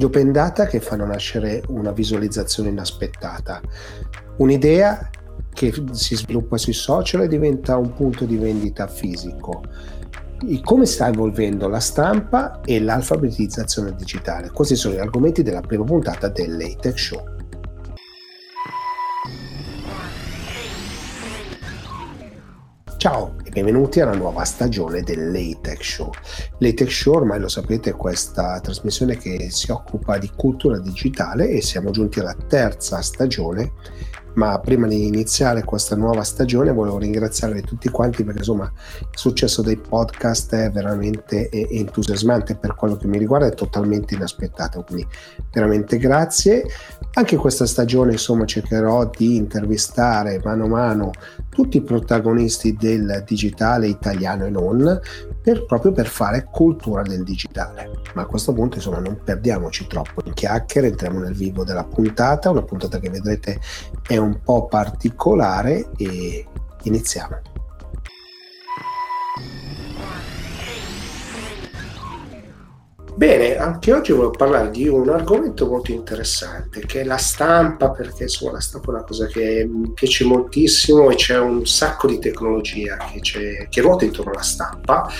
[0.00, 3.60] Gli open data che fanno nascere una visualizzazione inaspettata,
[4.38, 5.10] un'idea
[5.52, 9.62] che si sviluppa sui social e diventa un punto di vendita fisico.
[10.62, 14.48] Come sta evolvendo la stampa e l'alfabetizzazione digitale?
[14.48, 17.24] Questi sono gli argomenti della prima puntata del LaTeX Show.
[22.96, 26.10] Ciao e benvenuti alla nuova stagione del LaTeX Show.
[26.58, 31.60] LaTeX Show ormai lo sapete è questa trasmissione che si occupa di cultura digitale e
[31.60, 33.72] siamo giunti alla terza stagione.
[34.32, 39.60] Ma prima di iniziare questa nuova stagione volevo ringraziare tutti quanti perché insomma il successo
[39.60, 42.54] dei podcast è veramente entusiasmante.
[42.54, 45.04] Per quello che mi riguarda è totalmente inaspettato quindi
[45.52, 46.64] veramente grazie.
[47.14, 51.10] Anche questa stagione insomma cercherò di intervistare mano a mano
[51.50, 55.00] tutti i protagonisti del digitale italiano e non
[55.42, 60.22] per, proprio per fare cultura del digitale ma a questo punto insomma non perdiamoci troppo
[60.24, 63.60] in chiacchiere entriamo nel vivo della puntata una puntata che vedrete
[64.06, 66.46] è un po' particolare e
[66.84, 67.40] iniziamo.
[73.14, 78.24] Bene, anche oggi voglio parlare di un argomento molto interessante che è la stampa, perché
[78.24, 82.18] insomma la stampa è una cosa che mi piace moltissimo e c'è un sacco di
[82.18, 85.10] tecnologia che, che ruota intorno alla stampa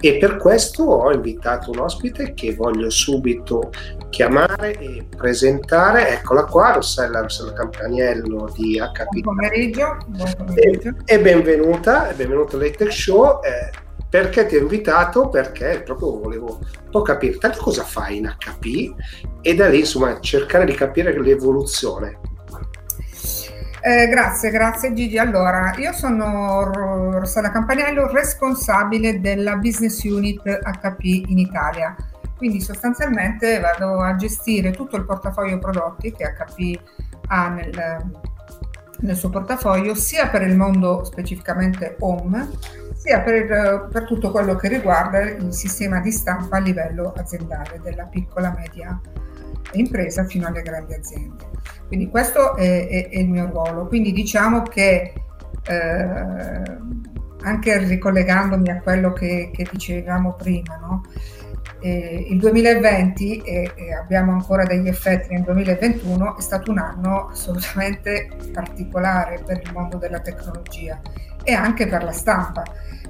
[0.00, 3.70] e per questo ho invitato un ospite che voglio subito
[4.08, 6.08] chiamare e presentare.
[6.10, 9.20] Eccola qua, Rossella, Rossella Campaniello di HP.
[9.20, 10.88] Buon pomeriggio, buon pomeriggio.
[11.04, 13.40] E, e benvenuta, benvenuta all'Etech Show.
[13.42, 13.79] Eh,
[14.10, 15.28] perché ti ho invitato?
[15.28, 18.92] Perché proprio volevo un po' capire tanto cosa fai in HP
[19.40, 22.18] e da lì insomma cercare di capire l'evoluzione.
[23.82, 25.16] Eh, grazie, grazie Gigi.
[25.16, 26.70] Allora, io sono
[27.18, 31.94] Rossella Campanello, responsabile della business unit HP in Italia.
[32.36, 36.80] Quindi sostanzialmente vado a gestire tutto il portafoglio prodotti che HP
[37.28, 38.10] ha nel,
[39.00, 42.48] nel suo portafoglio, sia per il mondo specificamente home,
[43.00, 48.04] sia per, per, tutto quello che riguarda il sistema di stampa a livello aziendale, della
[48.04, 49.00] piccola media
[49.72, 51.48] impresa fino alle grandi aziende.
[51.86, 53.86] Quindi questo è, è, è il mio ruolo.
[53.86, 55.14] Quindi diciamo che
[55.66, 56.78] eh,
[57.42, 61.02] anche ricollegandomi a quello che, che dicevamo prima, no?
[61.80, 67.28] eh, il 2020, e, e abbiamo ancora degli effetti nel 2021, è stato un anno
[67.28, 71.00] assolutamente particolare per il mondo della tecnologia
[71.42, 72.62] e anche per la stampa,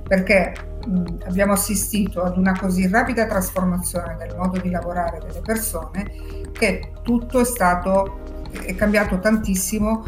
[0.07, 0.53] perché
[0.87, 6.11] mh, abbiamo assistito ad una così rapida trasformazione del modo di lavorare delle persone
[6.53, 8.21] che tutto è stato
[8.65, 10.05] è cambiato tantissimo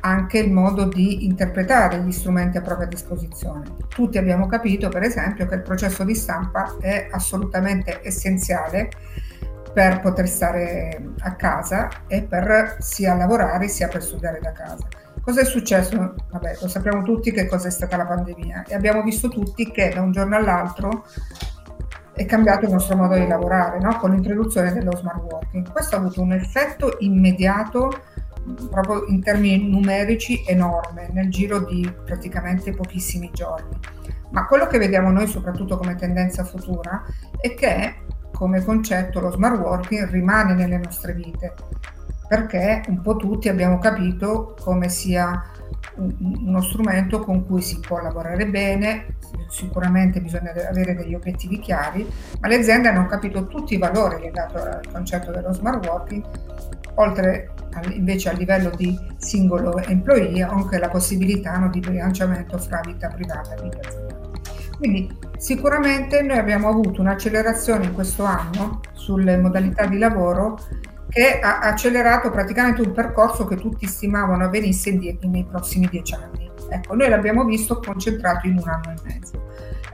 [0.00, 3.74] anche il modo di interpretare gli strumenti a propria disposizione.
[3.88, 8.90] Tutti abbiamo capito, per esempio, che il processo di stampa è assolutamente essenziale
[9.72, 14.86] per poter stare a casa e per sia lavorare sia per studiare da casa.
[15.26, 16.14] Cosa è successo?
[16.30, 19.90] Vabbè, lo sappiamo tutti che cosa è stata la pandemia e abbiamo visto tutti che
[19.92, 21.04] da un giorno all'altro
[22.12, 23.96] è cambiato il nostro modo di lavorare no?
[23.96, 25.68] con l'introduzione dello smart working.
[25.72, 27.90] Questo ha avuto un effetto immediato
[28.70, 33.76] proprio in termini numerici enorme nel giro di praticamente pochissimi giorni.
[34.30, 37.04] Ma quello che vediamo noi soprattutto come tendenza futura
[37.40, 37.96] è che
[38.32, 41.52] come concetto lo smart working rimane nelle nostre vite
[42.28, 45.42] perché un po' tutti abbiamo capito come sia
[45.96, 49.16] uno strumento con cui si può lavorare bene,
[49.48, 52.06] sicuramente bisogna avere degli obiettivi chiari,
[52.40, 56.24] ma le aziende hanno capito tutti i valori legati al concetto dello smart working,
[56.94, 57.52] oltre
[57.90, 63.54] invece a livello di singolo employee anche la possibilità no, di bilanciamento fra vita privata
[63.54, 64.24] e vita aziendale.
[64.76, 70.58] Quindi sicuramente noi abbiamo avuto un'accelerazione in questo anno sulle modalità di lavoro
[71.16, 76.50] che ha accelerato praticamente un percorso che tutti stimavano avvenisse nei prossimi dieci anni.
[76.68, 79.44] Ecco, noi l'abbiamo visto concentrato in un anno e mezzo.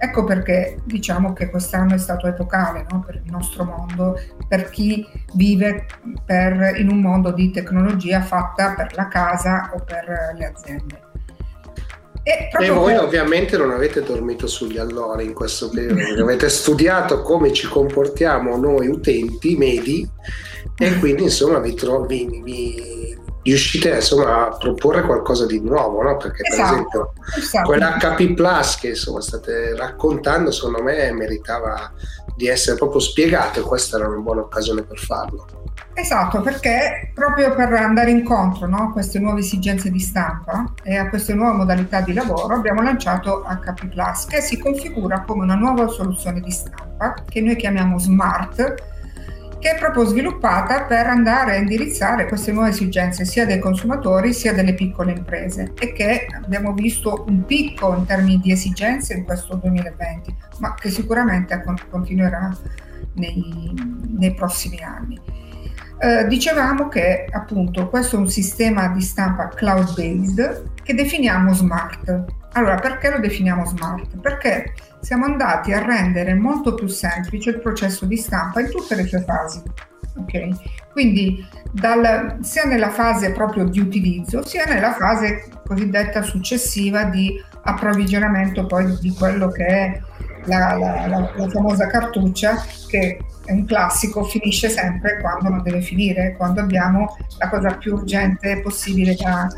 [0.01, 3.05] Ecco perché diciamo che quest'anno è stato epocale no?
[3.07, 4.19] per il nostro mondo,
[4.49, 5.87] per chi vive
[6.27, 11.02] per, in un mondo di tecnologia fatta per la casa o per le aziende.
[12.25, 13.03] E, e voi per...
[13.03, 18.87] ovviamente non avete dormito sugli allori in questo periodo, avete studiato come ci comportiamo noi
[18.87, 20.09] utenti medi
[20.79, 26.17] e quindi insomma vi, trovi, vi, riuscite insomma, a proporre qualcosa di nuovo, no?
[26.17, 27.69] perché esatto, per esempio esatto.
[27.69, 31.93] quell'HP Plus che insomma, state raccontando secondo me meritava
[32.37, 35.47] di essere proprio spiegato e questa era una buona occasione per farlo.
[35.95, 41.09] Esatto, perché proprio per andare incontro no, a queste nuove esigenze di stampa e a
[41.09, 45.89] queste nuove modalità di lavoro abbiamo lanciato HP Plus che si configura come una nuova
[45.89, 48.92] soluzione di stampa che noi chiamiamo smart
[49.63, 54.53] che è proprio sviluppata per andare a indirizzare queste nuove esigenze sia dei consumatori sia
[54.53, 59.55] delle piccole imprese e che abbiamo visto un picco in termini di esigenze in questo
[59.55, 62.53] 2020, ma che sicuramente continuerà
[63.15, 63.73] nei,
[64.19, 65.21] nei prossimi anni.
[66.01, 72.25] Eh, dicevamo che appunto questo è un sistema di stampa cloud based che definiamo smart.
[72.53, 74.19] Allora, perché lo definiamo smart?
[74.19, 79.07] Perché siamo andati a rendere molto più semplice il processo di stampa in tutte le
[79.07, 79.63] sue fasi.
[80.19, 80.55] Okay?
[80.93, 88.67] Quindi dal, sia nella fase proprio di utilizzo, sia nella fase cosiddetta successiva di approvvigionamento
[88.67, 90.01] poi di quello che è
[90.45, 95.81] la, la, la, la famosa cartuccia che è un classico, finisce sempre quando non deve
[95.81, 99.49] finire, quando abbiamo la cosa più urgente possibile da,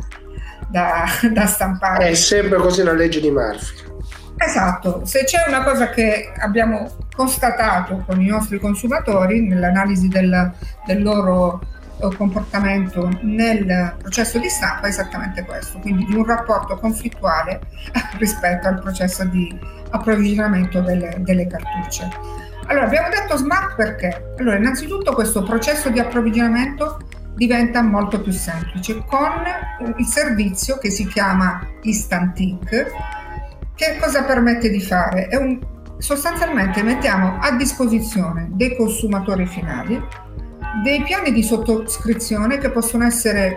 [0.75, 2.09] da, da stampare.
[2.09, 3.93] È sempre così la legge di Murphy.
[4.37, 10.53] Esatto, se c'è una cosa che abbiamo constatato con i nostri consumatori nell'analisi del,
[10.85, 11.61] del loro
[12.01, 17.61] eh, comportamento nel processo di stampa è esattamente questo, quindi di un rapporto conflittuale
[18.19, 19.57] rispetto al processo di
[19.91, 22.11] approvvigionamento delle, delle cartucce.
[22.67, 24.35] Allora, abbiamo detto smart perché?
[24.39, 26.99] Allora, innanzitutto questo processo di approvvigionamento
[27.35, 29.43] diventa molto più semplice con
[29.97, 32.87] il servizio che si chiama Instant Ink.
[33.75, 35.29] Che cosa permette di fare?
[35.33, 35.59] Un,
[35.99, 40.01] sostanzialmente mettiamo a disposizione dei consumatori finali
[40.83, 43.57] dei piani di sottoscrizione che possono essere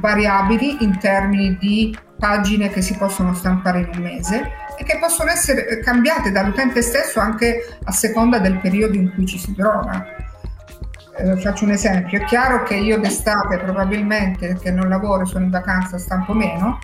[0.00, 5.30] variabili in termini di pagine che si possono stampare in un mese e che possono
[5.30, 10.04] essere cambiate dall'utente stesso anche a seconda del periodo in cui ci si trova.
[11.18, 15.50] Eh, faccio un esempio, è chiaro che io d'estate probabilmente che non lavoro sono in
[15.50, 16.78] vacanza stampo meno,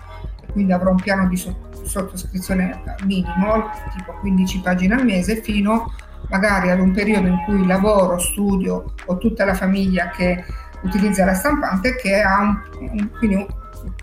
[0.51, 5.91] quindi avrò un piano di sottoscrizione minimo, tipo 15 pagine al mese, fino
[6.29, 10.43] magari ad un periodo in cui lavoro, studio o tutta la famiglia che
[10.81, 13.45] utilizza la stampante che ha un, un, quindi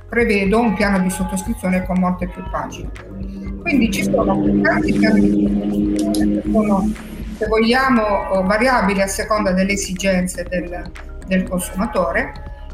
[0.09, 2.91] prevedo un piano di sottoscrizione con molte più pagine.
[3.63, 6.91] Quindi ci sono tanti piani di sottoscrizione che sono,
[7.41, 10.91] se vogliamo, variabili a seconda delle esigenze del,
[11.27, 12.33] del consumatore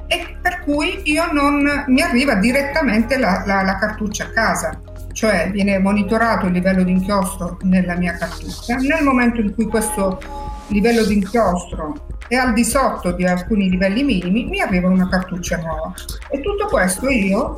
[0.09, 4.81] e per cui io non mi arriva direttamente la, la, la cartuccia a casa
[5.13, 8.77] cioè viene monitorato il livello di inchiostro nella mia cartuccia.
[8.77, 10.21] Nel momento in cui questo
[10.67, 15.57] livello di inchiostro è al di sotto di alcuni livelli minimi, mi arriva una cartuccia
[15.57, 15.95] nuova.
[16.29, 17.57] E tutto questo io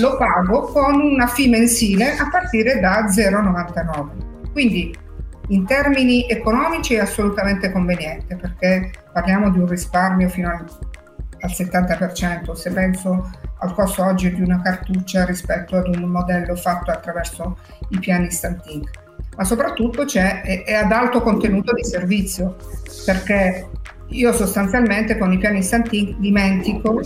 [0.00, 4.50] lo pago con una fee mensile a partire da 0,99.
[4.52, 4.96] Quindi
[5.48, 10.64] in termini economici è assolutamente conveniente perché parliamo di un risparmio fino al,
[11.40, 12.52] al 70%.
[12.52, 13.30] Se penso
[13.60, 17.58] al costo oggi di una cartuccia rispetto ad un modello fatto attraverso
[17.90, 18.90] i piani instant ink.
[19.36, 22.56] Ma soprattutto è, è ad alto contenuto di servizio,
[23.04, 23.68] perché
[24.08, 27.00] io sostanzialmente con i piani instant ink dimentico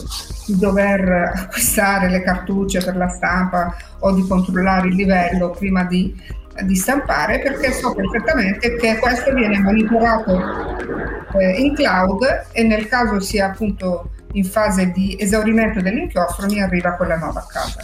[0.47, 6.15] di dover acquistare le cartucce per la stampa o di controllare il livello prima di,
[6.63, 10.39] di stampare perché so perfettamente che questo viene monitorato
[11.39, 16.93] eh, in cloud e nel caso sia appunto in fase di esaurimento dell'inchiostro mi arriva
[16.93, 17.81] quella nuova a casa.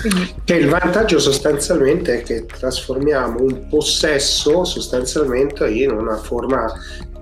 [0.00, 0.34] Quindi...
[0.44, 6.72] Che il vantaggio sostanzialmente è che trasformiamo un possesso sostanzialmente in una forma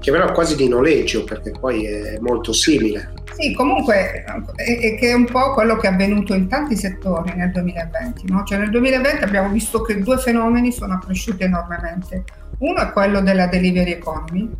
[0.00, 3.12] chiamerò quasi di noleggio perché poi è molto simile.
[3.40, 4.22] Sì, comunque
[4.54, 8.30] è, che è un po' quello che è avvenuto in tanti settori nel 2020.
[8.30, 8.44] No?
[8.44, 12.24] Cioè nel 2020 abbiamo visto che due fenomeni sono cresciuti enormemente.
[12.58, 14.50] Uno è quello della delivery economy,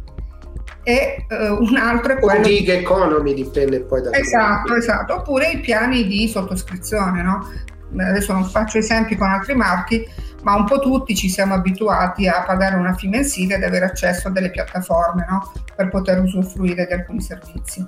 [0.83, 2.43] e uh, un altro è quello...
[2.43, 4.13] Gig economy dipende poi da...
[4.13, 7.47] Esatto, esatto, oppure i piani di sottoscrizione, no?
[7.99, 10.07] Adesso non faccio esempi con altri marchi,
[10.43, 14.29] ma un po' tutti ci siamo abituati a pagare una fee mensile ed avere accesso
[14.29, 15.53] a delle piattaforme no?
[15.77, 17.87] per poter usufruire di alcuni servizi.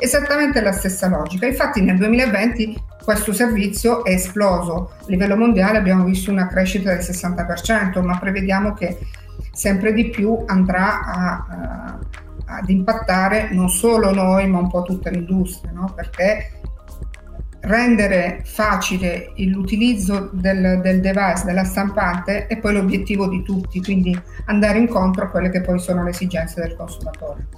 [0.00, 1.46] Esattamente la stessa logica.
[1.46, 4.92] Infatti nel 2020 questo servizio è esploso.
[5.00, 8.98] A livello mondiale abbiamo visto una crescita del 60%, ma prevediamo che
[9.52, 11.98] sempre di più andrà a,
[12.46, 15.92] ad impattare non solo noi ma un po' tutta l'industria, no?
[15.94, 16.60] perché
[17.60, 24.78] rendere facile l'utilizzo del, del, device, della stampante è poi l'obiettivo di tutti, quindi andare
[24.78, 27.48] incontro a quelle che poi sono le esigenze del consumatore.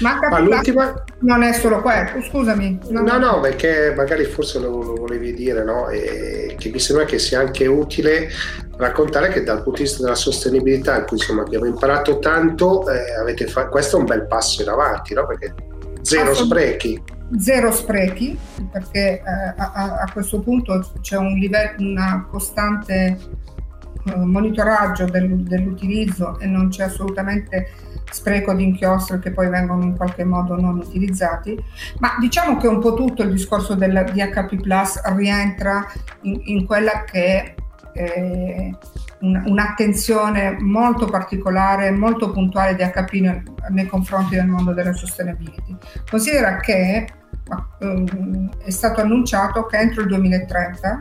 [0.00, 1.04] Ma, Ma l'ultima...
[1.20, 2.78] non è solo quello, scusami.
[2.88, 5.88] No, no, no, perché magari forse lo, lo volevi dire, no?
[5.88, 8.28] E che mi sembra che sia anche utile
[8.76, 13.46] raccontare che dal punto di vista della sostenibilità, in cui insomma abbiamo imparato tanto, eh,
[13.46, 15.26] fa- questo è un bel passo in avanti, no?
[15.26, 15.54] Perché
[16.02, 17.02] zero sprechi.
[17.38, 18.38] Zero sprechi,
[18.70, 23.18] perché eh, a, a, questo punto c'è un livello, una costante
[24.16, 27.70] monitoraggio del, dell'utilizzo e non c'è assolutamente
[28.10, 31.56] spreco di inchiostri che poi vengono in qualche modo non utilizzati,
[31.98, 35.86] ma diciamo che un po' tutto il discorso del DHP Plus rientra
[36.22, 37.54] in, in quella che è
[37.94, 38.76] eh,
[39.20, 45.76] un, un'attenzione molto particolare, molto puntuale di HP nel, nei confronti del mondo della sustainability.
[46.08, 47.06] Considera che
[47.78, 50.96] um, è stato annunciato che entro il 2030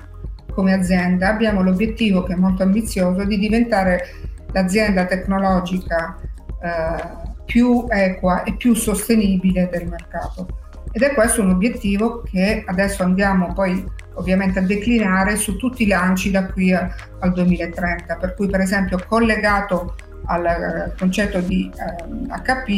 [0.53, 4.03] come azienda abbiamo l'obiettivo che è molto ambizioso di diventare
[4.51, 6.17] l'azienda tecnologica
[6.62, 10.48] eh, più equa e più sostenibile del mercato.
[10.91, 13.84] Ed è questo un obiettivo che adesso andiamo poi
[14.15, 18.60] ovviamente a declinare su tutti i lanci da qui a, al 2030, per cui per
[18.60, 22.70] esempio collegato al concetto di eh, HP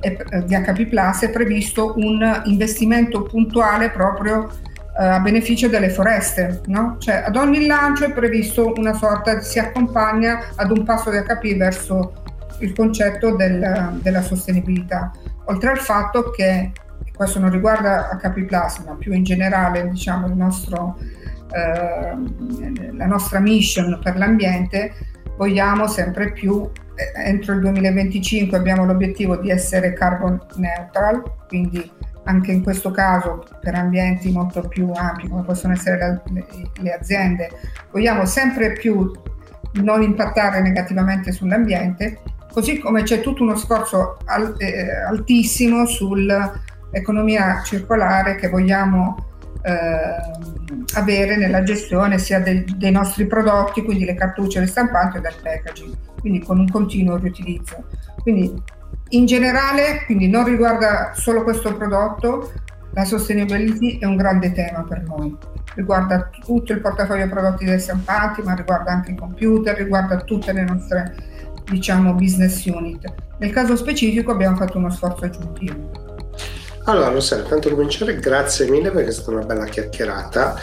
[0.00, 4.50] e eh, di HP Plus è previsto un investimento puntuale proprio
[5.00, 6.96] a beneficio delle foreste, no?
[6.98, 11.56] Cioè ad ogni lancio è previsto una sorta, si accompagna ad un passo di HP
[11.56, 12.14] verso
[12.58, 15.12] il concetto del, della sostenibilità,
[15.44, 16.72] oltre al fatto che
[17.14, 20.98] questo non riguarda HP Plus, ma più in generale diciamo, nostro,
[21.52, 22.16] eh,
[22.92, 24.94] la nostra mission per l'ambiente,
[25.36, 31.88] vogliamo sempre più, eh, entro il 2025 abbiamo l'obiettivo di essere carbon neutral, quindi
[32.28, 36.46] anche in questo caso per ambienti molto più ampi come possono essere le,
[36.80, 37.50] le aziende,
[37.90, 39.10] vogliamo sempre più
[39.82, 42.20] non impattare negativamente sull'ambiente,
[42.52, 46.30] così come c'è tutto uno sforzo al, eh, altissimo sul
[46.90, 49.26] economia circolare che vogliamo
[49.62, 55.20] eh, avere nella gestione sia dei, dei, nostri prodotti, quindi le cartucce, le stampanti e
[55.20, 57.84] del packaging, quindi con un continuo riutilizzo.
[58.22, 58.62] Quindi
[59.10, 62.52] in generale, quindi non riguarda solo questo prodotto,
[62.92, 65.36] la sustainability è un grande tema per noi.
[65.74, 70.64] Riguarda tutto il portafoglio prodotti dei stampanti, ma riguarda anche i computer, riguarda tutte le
[70.64, 71.14] nostre
[71.64, 73.12] diciamo business unit.
[73.38, 76.06] Nel caso specifico abbiamo fatto uno sforzo aggiuntivo.
[76.84, 80.56] Allora, Rossella, tanto cominciare, grazie mille perché è stata una bella chiacchierata,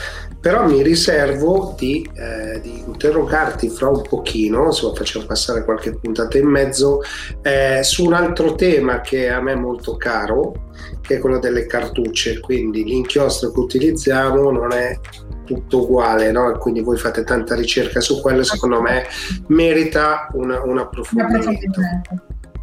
[0.46, 6.38] però mi riservo di, eh, di interrogarti fra un pochino, insomma facciamo passare qualche puntata
[6.38, 7.02] in mezzo,
[7.42, 10.70] eh, su un altro tema che a me è molto caro,
[11.02, 15.00] che è quello delle cartucce, quindi l'inchiostro che utilizziamo non è
[15.46, 16.56] tutto uguale, no?
[16.60, 19.04] quindi voi fate tanta ricerca su quello, secondo me
[19.48, 21.82] merita una, un approfondimento.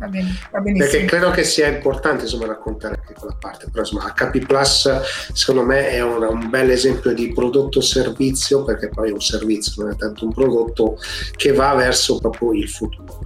[0.02, 4.12] Va bene, va Perché credo che sia importante insomma, raccontare anche quella parte, però insomma
[4.12, 5.00] HP Plus
[5.32, 9.92] secondo me è un, un bel esempio di prodotto-servizio, perché poi è un servizio, non
[9.92, 10.98] è tanto un prodotto
[11.36, 13.20] che va verso proprio il futuro.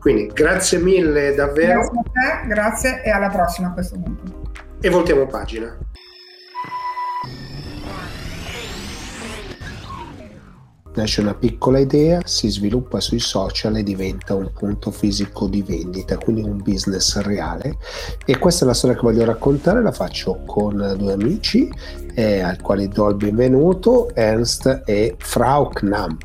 [0.00, 1.80] Quindi grazie mille davvero.
[1.80, 4.50] Grazie a te, grazie e alla prossima a questo punto.
[4.80, 5.76] E voltiamo pagina.
[10.94, 16.16] Nasce una piccola idea, si sviluppa sui social e diventa un punto fisico di vendita,
[16.18, 17.76] quindi un business reale.
[18.24, 21.68] E questa è la storia che voglio raccontare, la faccio con due amici
[22.14, 26.16] eh, al quale do il benvenuto, Ernst e Frau Knam.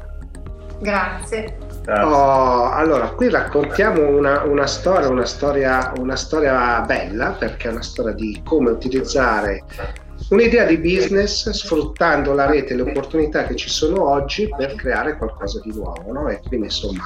[0.80, 1.58] Grazie.
[1.88, 7.82] Oh, allora, qui raccontiamo una, una, storia, una, storia, una storia bella perché è una
[7.82, 9.64] storia di come utilizzare
[10.30, 15.18] un'idea di business sfruttando la rete e le opportunità che ci sono oggi per creare
[15.18, 16.12] qualcosa di nuovo.
[16.12, 16.30] No?
[16.30, 17.04] E quindi insomma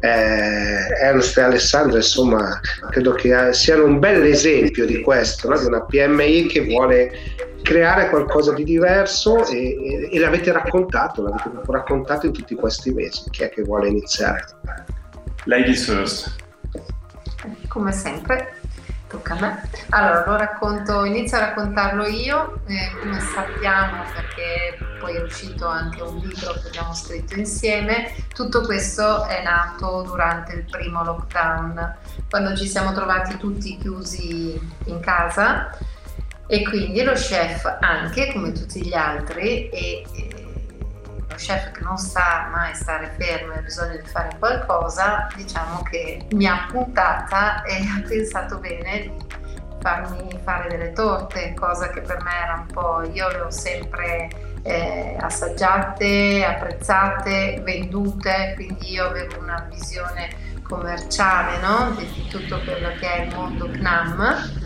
[0.00, 2.60] eh, Ernst e Alessandro insomma
[2.90, 5.58] credo che siano un bel esempio di questo, no?
[5.58, 7.12] di una PMI che vuole
[7.62, 13.30] creare qualcosa di diverso e, e, e l'avete raccontato, l'avete raccontato in tutti questi mesi.
[13.30, 14.44] Chi è che vuole iniziare?
[15.44, 16.40] Ladies first.
[17.68, 18.61] Come sempre
[19.12, 19.62] tocca a me.
[19.90, 26.00] Allora, lo racconto, inizio a raccontarlo io, eh, come sappiamo, perché poi è uscito anche
[26.00, 28.14] un libro che abbiamo scritto insieme.
[28.32, 31.96] Tutto questo è nato durante il primo lockdown,
[32.30, 35.76] quando ci siamo trovati tutti chiusi in casa
[36.46, 40.41] e quindi lo chef anche, come tutti gli altri, e, e
[41.32, 45.82] lo chef che non sa mai stare fermo e ha bisogno di fare qualcosa, diciamo
[45.82, 49.12] che mi ha puntata e ha pensato bene di
[49.80, 54.28] farmi fare delle torte, cosa che per me era un po', io le ho sempre
[54.62, 61.94] eh, assaggiate, apprezzate, vendute, quindi io avevo una visione commerciale no?
[61.96, 64.61] di tutto quello che è il mondo CNAM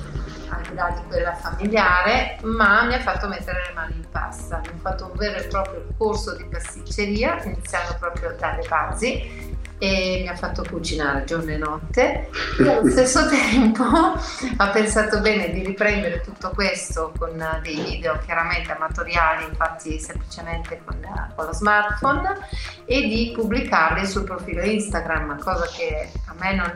[0.49, 4.61] al di là di quella familiare, ma mi ha fatto mettere le mani in pasta,
[4.61, 10.21] mi ha fatto un vero e proprio corso di pasticceria, iniziando proprio dalle basi e
[10.23, 12.29] mi ha fatto cucinare giorno e notte.
[12.59, 18.73] E allo stesso tempo ha pensato bene di riprendere tutto questo con dei video chiaramente
[18.73, 20.99] amatoriali, infatti semplicemente con,
[21.35, 22.37] con lo smartphone
[22.87, 26.73] e di pubblicarli sul profilo Instagram, cosa che a me non,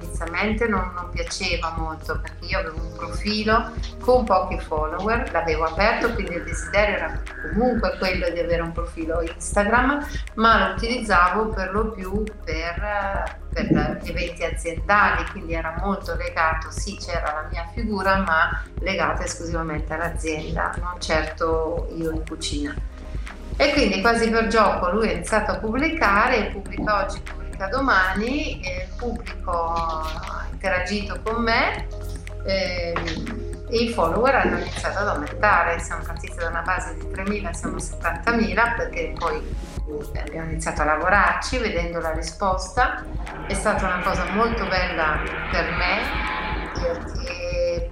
[0.00, 6.12] inizialmente non, non piaceva molto perché io avevo un profilo con pochi follower, l'avevo aperto,
[6.12, 11.72] quindi il desiderio era comunque quello di avere un profilo Instagram, ma lo utilizzavo per
[11.72, 18.18] lo più per, per eventi aziendali, quindi era molto legato, sì c'era la mia figura,
[18.18, 22.74] ma legata esclusivamente all'azienda, non certo io in cucina.
[23.56, 28.88] E quindi quasi per gioco lui ha iniziato a pubblicare, pubblica oggi, pubblica domani, il
[28.96, 31.86] pubblico ha interagito con me.
[32.44, 37.50] Ehm, e i follower hanno iniziato ad aumentare, siamo partiti da una base di 3.000,
[37.50, 39.42] siamo a 70.000 perché poi
[40.12, 43.04] eh, abbiamo iniziato a lavorarci vedendo la risposta,
[43.48, 45.20] è stata una cosa molto bella
[45.50, 46.44] per me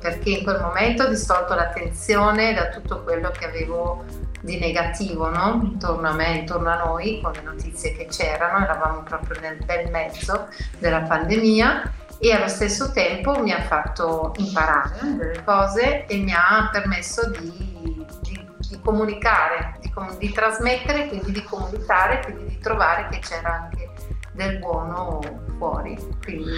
[0.05, 4.05] perché in quel momento ho distolto l'attenzione da tutto quello che avevo
[4.45, 5.61] di negativo no?
[5.65, 9.91] intorno a me, intorno a noi, con le notizie che c'erano, eravamo proprio nel bel
[9.91, 10.49] mezzo
[10.79, 16.69] della pandemia e allo stesso tempo mi ha fatto imparare delle cose e mi ha
[16.71, 23.21] permesso di, di, di comunicare, di, di, trasmettere, quindi di comunicare, quindi di trovare che
[23.21, 23.91] c'era anche
[24.33, 25.21] del buono
[25.57, 25.99] fuori.
[26.23, 26.57] Quindi,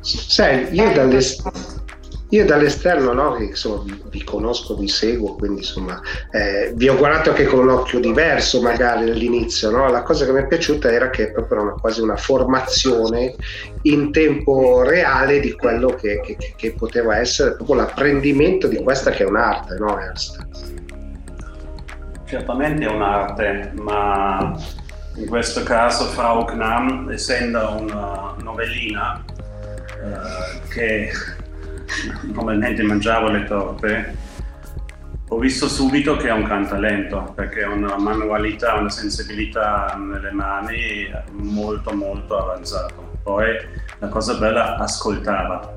[0.00, 1.20] Sai, io dalle,
[2.30, 7.30] io dall'esterno, no, insomma, vi, vi, conosco, vi seguo, quindi insomma eh, vi ho guardato
[7.30, 9.88] anche con un occhio diverso magari all'inizio, no?
[9.88, 13.34] la cosa che mi è piaciuta era che è proprio una, quasi una formazione
[13.82, 19.24] in tempo reale di quello che, che, che, poteva essere proprio l'apprendimento di questa che
[19.24, 20.46] è un'arte, no Ernst?
[22.26, 24.56] Certamente è un'arte, ma
[25.16, 29.24] in questo caso Frau Knam, essendo una novellina
[30.00, 31.10] eh, che
[32.22, 34.16] normalmente mangiavo le torte,
[35.28, 41.08] ho visto subito che è un cantalento perché ha una manualità, una sensibilità nelle mani
[41.32, 43.18] molto molto avanzato.
[43.22, 43.46] Poi
[44.00, 45.72] la cosa bella ascoltava.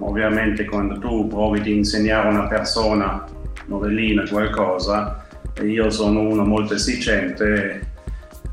[0.00, 3.24] Ovviamente quando tu provi di insegnare a una persona
[3.66, 5.26] novellina qualcosa,
[5.62, 7.92] io sono uno molto esigente,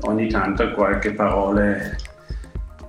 [0.02, 1.96] ogni tanto qualche parole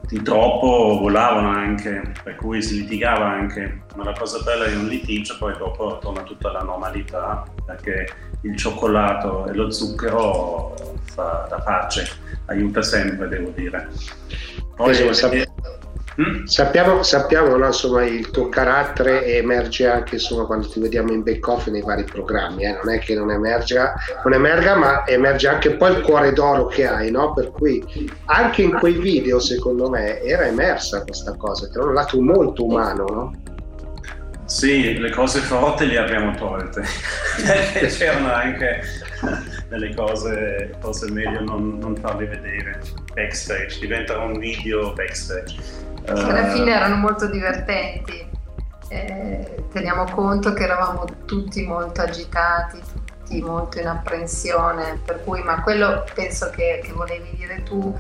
[0.07, 4.87] di troppo volavano anche, per cui si litigava anche, ma la cosa bella di un
[4.87, 8.07] litigio poi dopo torna tutta la normalità perché
[8.41, 12.07] il cioccolato e lo zucchero fa da pace,
[12.45, 13.89] aiuta sempre devo dire.
[14.75, 14.95] Poi,
[16.19, 16.45] Mm?
[16.45, 21.47] Sappiamo, sappiamo no, insomma, il tuo carattere emerge anche insomma, quando ti vediamo in back
[21.47, 22.79] off nei vari programmi, eh?
[22.83, 26.87] non è che non emerga, non emerga, ma emerge anche poi il cuore d'oro che
[26.87, 27.33] hai, no?
[27.33, 27.85] per cui
[28.25, 32.65] anche in quei video secondo me era emersa questa cosa, che era un lato molto
[32.65, 33.05] umano.
[33.07, 33.33] No?
[34.45, 36.81] Sì, le cose forti le abbiamo tolte,
[37.89, 38.81] c'erano anche
[39.67, 42.79] delle cose forse meglio non, non farle vedere
[43.13, 48.25] backstage, diventa un video backstage che alla fine erano molto divertenti.
[48.89, 55.61] Eh, teniamo conto che eravamo tutti molto agitati, tutti molto in apprensione, per cui, ma
[55.61, 57.93] quello penso che, che volevi dire tu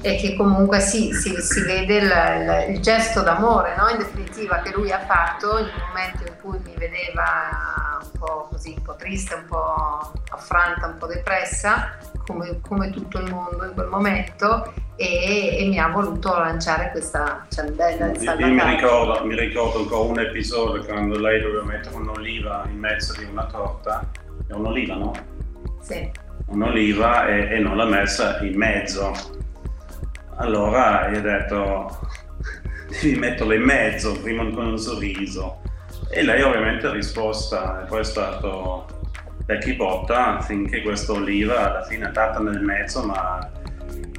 [0.00, 3.88] è che comunque sì, si, si vede il, il, il, gesto d'amore, no?
[3.88, 8.74] in definitiva, che lui ha fatto nel momento in cui mi vedeva un po' così,
[8.76, 13.72] un po' triste, un po' affranta, un po' depressa, come, come tutto il mondo in
[13.74, 19.38] quel momento, e, e, mi ha voluto lanciare questa ciambella di Io mi ricordo, mi
[19.38, 24.08] ricordo ancora un episodio quando lei doveva mettere un'oliva in mezzo di una torta.
[24.46, 25.12] È un'oliva, no?
[25.80, 26.10] Sì.
[26.46, 29.12] Un'oliva e, e non l'ha messa in mezzo.
[30.36, 31.98] Allora io ho detto
[33.00, 35.60] devi metterla in mezzo prima con un sorriso.
[36.10, 38.86] E lei ovviamente ha risposto e poi è stato
[39.46, 43.48] Becky Botta finché questa oliva alla fine è andata nel mezzo ma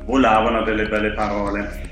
[0.04, 1.86] volavano delle belle parole.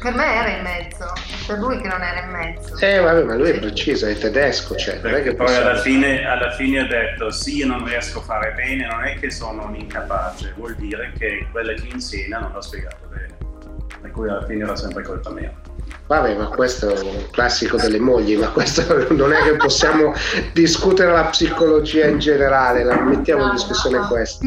[0.00, 1.12] Per me era in mezzo,
[1.46, 2.76] per lui che non era in mezzo.
[2.78, 6.24] Eh, vabbè, ma lui è preciso, è tedesco, cioè, non è che poi alla fine,
[6.24, 9.64] alla fine ha detto sì, io non riesco a fare bene, non è che sono
[9.64, 13.36] un incapace, vuol dire che quella che insegna non l'ha spiegato bene.
[14.00, 15.52] Per cui alla fine era sempre colpa mia.
[16.06, 20.12] Vabbè, ma questo è un classico delle mogli, ma questo non è che possiamo
[20.52, 24.08] discutere la psicologia in generale, la mettiamo in discussione no, no.
[24.08, 24.44] questo.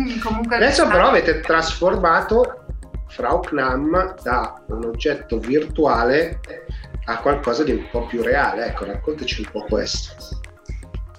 [0.50, 2.66] Adesso però avete trasformato
[3.08, 6.42] Frau Knam da un oggetto virtuale
[7.06, 8.68] a qualcosa di un po' più reale.
[8.68, 10.14] Ecco, raccontaci un po' questo.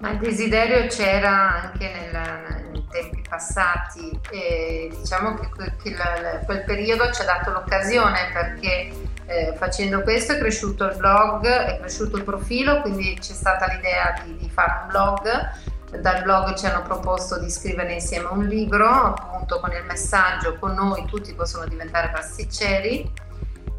[0.01, 7.11] Ma il desiderio c'era anche nel, tempi passati e diciamo che, che la, quel periodo
[7.13, 8.93] ci ha dato l'occasione perché
[9.27, 14.21] eh, facendo questo è cresciuto il blog, è cresciuto il profilo, quindi c'è stata l'idea
[14.25, 16.01] di, di fare un blog.
[16.01, 20.75] Dal blog ci hanno proposto di scrivere insieme un libro, appunto con il messaggio con
[20.75, 23.25] noi tutti possono diventare pasticceri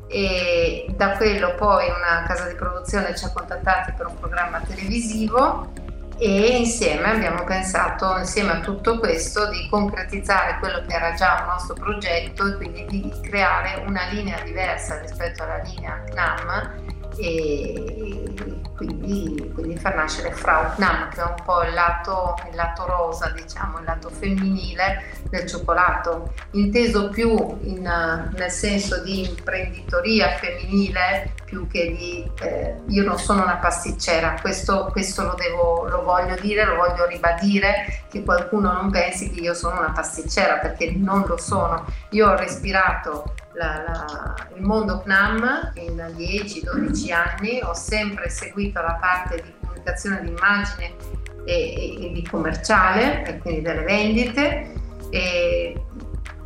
[0.07, 5.85] e da quello poi una casa di produzione ci ha contattati per un programma televisivo
[6.19, 11.47] e insieme abbiamo pensato, insieme a tutto questo, di concretizzare quello che era già un
[11.53, 16.85] nostro progetto e quindi di creare una linea diversa rispetto alla linea CNAM
[17.17, 18.33] e
[18.75, 23.29] quindi, quindi far nascere Frau Knam che è un po' il lato, il lato rosa,
[23.29, 31.65] diciamo, il lato femminile del cioccolato, inteso più in, nel senso di imprenditoria femminile più
[31.67, 36.65] che di eh, io non sono una pasticcera, questo, questo lo, devo, lo voglio dire,
[36.65, 41.37] lo voglio ribadire, che qualcuno non pensi che io sono una pasticcera perché non lo
[41.37, 41.85] sono.
[42.09, 48.97] Io ho respirato la, la, il mondo CNAM in 10-12 anni, ho sempre seguito la
[48.99, 50.95] parte di comunicazione di immagine
[51.45, 54.73] e, e, e di commerciale, e quindi delle vendite.
[55.09, 55.81] E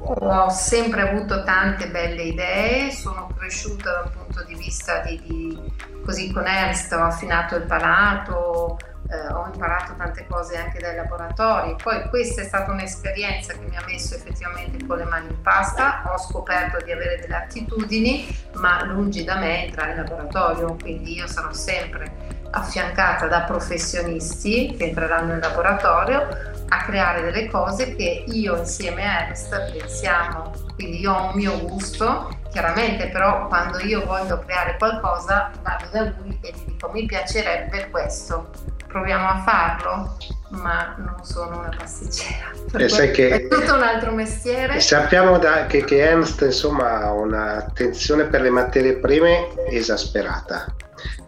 [0.03, 6.31] ho sempre avuto tante belle idee, sono cresciuta dal punto di vista di, di così
[6.31, 8.77] con Ernst ho affinato il palato,
[9.11, 11.75] eh, ho imparato tante cose anche dai laboratori.
[11.81, 16.03] Poi questa è stata un'esperienza che mi ha messo effettivamente con le mani in pasta,
[16.07, 21.27] ho scoperto di avere delle attitudini, ma lungi da me entrare in laboratorio, quindi io
[21.27, 26.27] sarò sempre affiancata da professionisti che entreranno in laboratorio
[26.67, 30.51] a creare delle cose che io insieme a Ernst pensiamo.
[30.75, 36.01] Quindi io ho un mio gusto, chiaramente però quando io voglio creare qualcosa vado da
[36.03, 38.49] lui e gli dico mi piacerebbe questo
[38.91, 40.17] proviamo a farlo,
[40.49, 42.49] ma non sono una pasticcera.
[42.77, 44.79] E sai che è tutto un altro mestiere.
[44.79, 50.73] Sappiamo da, che, che Ernst insomma, ha un'attenzione per le materie prime esasperata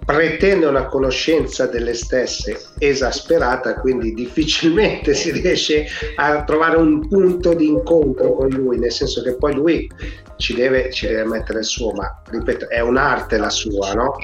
[0.05, 7.67] pretende una conoscenza delle stesse esasperata, quindi difficilmente si riesce a trovare un punto di
[7.67, 9.89] incontro con lui, nel senso che poi lui
[10.37, 14.15] ci deve, ci deve mettere il suo, ma ripeto, è un'arte la sua, no?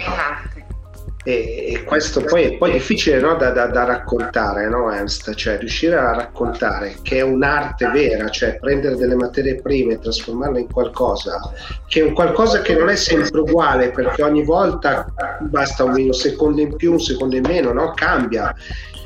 [1.22, 5.34] È un'arte e, questo poi è poi difficile no, da, da, da, raccontare, no, Ernst?
[5.34, 10.62] Cioè riuscire a raccontare che è un'arte vera, cioè prendere delle materie prime e trasformarle
[10.62, 11.40] in qualcosa
[11.88, 15.08] che è un qualcosa che non è sempre uguale perché ogni volta
[15.42, 17.92] basta un secondo in più, un secondo in meno, no?
[17.94, 18.56] cambia.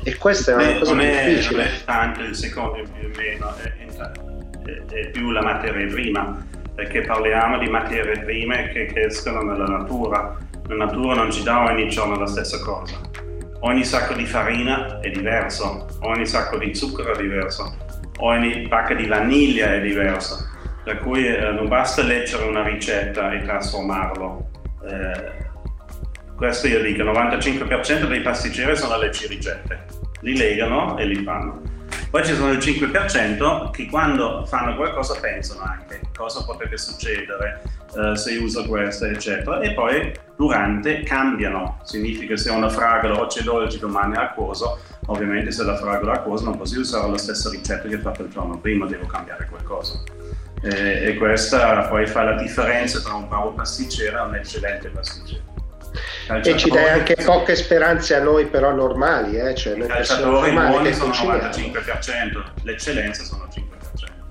[0.06, 1.56] E questa è una Beh, cosa difficile.
[1.56, 3.72] Non è tanto il secondo in più in meno, è,
[4.66, 10.36] è, è più la materia prima perché parliamo di materie prime che crescono nella natura
[10.66, 12.98] la natura non ci dà ogni giorno la stessa cosa.
[13.60, 17.76] Ogni sacco di farina è diverso, ogni sacco di zucchero è diverso,
[18.18, 20.52] ogni pacca di vaniglia è diverso.
[20.84, 24.50] Per cui eh, non basta leggere una ricetta e trasformarlo.
[24.86, 25.42] Eh,
[26.36, 29.84] questo io dico, il 95% dei pasticceri sono le ricette.
[30.20, 31.62] Li legano e li fanno.
[32.10, 37.62] Poi ci sono il 5% che quando fanno qualcosa pensano anche cosa potrebbe succedere,
[37.96, 39.60] eh, se uso questo, eccetera.
[39.60, 45.52] E poi durante cambiano, significa se una fragola oggi è dolce, domani è acquoso, ovviamente
[45.52, 48.30] se la fragola è acquosa non posso usare la stessa ricetta che ho fatto il
[48.30, 50.02] giorno prima, devo cambiare qualcosa.
[50.62, 55.42] E, e questa poi fa la differenza tra un bravo pasticcere e un eccellente pasticcere.
[56.42, 59.54] E ci dai anche poche speranze a noi però normali, eh?
[59.54, 63.73] cioè, I calciatori buoni sono il 95%, l'eccellenza sono il 5%.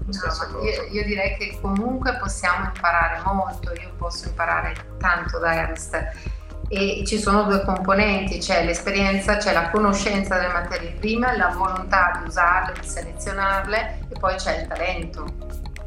[0.06, 5.98] No, io, io, direi che comunque possiamo imparare molto, io posso imparare tanto da Ernst
[6.68, 12.20] e ci sono due componenti, c'è l'esperienza, c'è la conoscenza delle materie prime, la volontà
[12.20, 15.26] di usarle, di selezionarle e poi c'è il talento.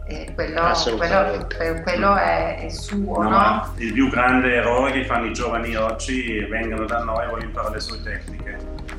[0.09, 1.49] E quello, quello,
[1.83, 3.23] quello è, è, suo.
[3.23, 3.75] No, no?
[3.79, 7.75] Il più grande errore che fanno i giovani oggi vengono da noi e vogliono imparare
[7.75, 8.57] le sue tecniche.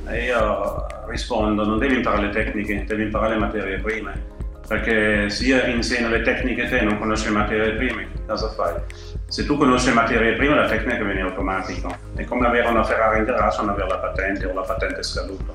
[0.07, 4.35] E io rispondo, non devi imparare le tecniche, devi imparare le materie prime
[4.67, 8.73] perché se io insegno le tecniche te non conosci le materie prime, cosa fai?
[9.27, 13.19] Se tu conosci le materie prime la tecnica viene automatico, è come avere una Ferrari
[13.19, 15.53] in garage o non avere la patente o la patente scaduta.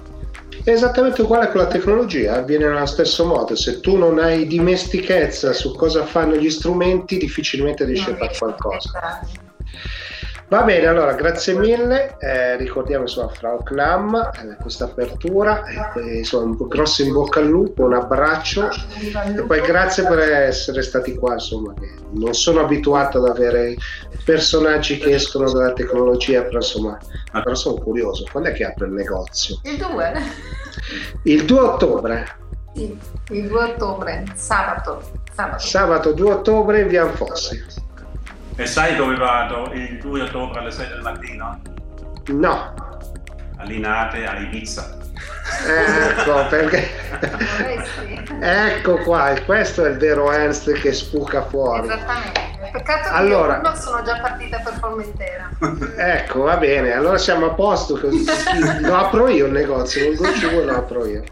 [0.64, 5.52] È esattamente uguale con la tecnologia, avviene nello stesso modo, se tu non hai dimestichezza
[5.52, 9.20] su cosa fanno gli strumenti difficilmente riesci a fare qualcosa.
[10.52, 16.54] Va bene, allora grazie mille, eh, ricordiamo insomma Frau Klam, eh, questa apertura, eh, insomma
[16.58, 18.68] un grosso in bocca al lupo, un abbraccio
[19.34, 21.72] e poi grazie per essere stati qua, insomma,
[22.10, 23.76] non sono abituato ad avere
[24.26, 26.98] personaggi che escono dalla tecnologia, però insomma,
[27.32, 29.58] però sono curioso, quando è che apre il negozio?
[29.62, 30.12] Il 2.
[31.22, 32.36] Il 2 ottobre.
[32.74, 32.98] Sì,
[33.30, 35.00] il 2 ottobre, sabato.
[35.32, 37.81] Sabato, sabato 2 ottobre in via Fossi.
[38.62, 41.60] E sai dove vado il 2 ottobre alle 6 del mattino?
[42.26, 42.74] No.
[43.56, 44.98] A Linate, a Ibiza.
[45.66, 46.88] Ecco perché.
[48.40, 51.88] ecco qua, questo è il vero Ernst che spuca fuori.
[51.88, 52.40] Esattamente.
[52.70, 55.50] Peccato che allora, io sono già partita per Formentera.
[55.96, 57.98] Ecco, va bene, allora siamo a posto.
[58.80, 61.24] Lo apro io il negozio, non Gucci lo apro io.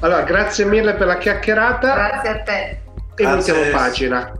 [0.00, 1.94] Allora, grazie mille per la chiacchierata.
[1.94, 2.80] Grazie a te.
[3.14, 4.32] E voltiamo pagina.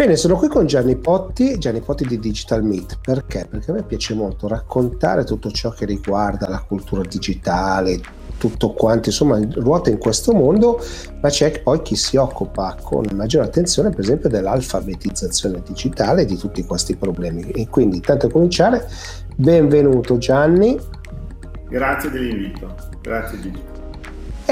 [0.00, 3.00] Bene, sono qui con Gianni Potti, Gianni Potti di Digital Meet.
[3.02, 3.46] Perché?
[3.50, 8.00] Perché a me piace molto raccontare tutto ciò che riguarda la cultura digitale,
[8.38, 10.82] tutto quanto insomma ruota in questo mondo,
[11.20, 16.64] ma c'è poi chi si occupa con maggiore attenzione per esempio dell'alfabetizzazione digitale di tutti
[16.64, 17.50] questi problemi.
[17.50, 18.88] E quindi tanto a cominciare,
[19.36, 20.80] benvenuto Gianni.
[21.68, 23.79] Grazie dell'invito, grazie Gigi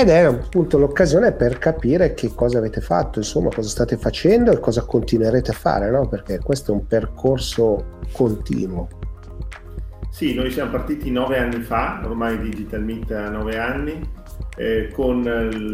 [0.01, 4.61] ed è appunto l'occasione per capire che cosa avete fatto, insomma, cosa state facendo e
[4.61, 6.07] cosa continuerete a fare, no?
[6.07, 8.89] Perché questo è un percorso continuo.
[10.09, 14.01] Sì, noi siamo partiti nove anni fa, ormai Digital Meet ha nove anni,
[14.57, 15.23] eh, con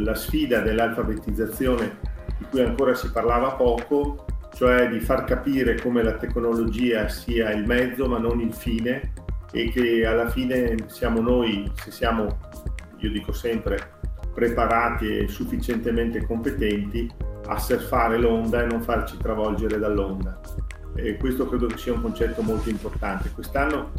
[0.05, 1.99] la sfida dell'alfabetizzazione
[2.39, 7.67] di cui ancora si parlava poco, cioè di far capire come la tecnologia sia il
[7.67, 9.13] mezzo ma non il fine
[9.53, 12.39] e che alla fine siamo noi, se siamo,
[12.99, 13.93] io dico sempre,
[14.35, 17.11] preparati e sufficientemente competenti
[17.47, 20.41] a surfare l'onda e non farci travolgere dall'onda.
[20.97, 23.31] E questo credo sia un concetto molto importante.
[23.31, 23.93] Quest'anno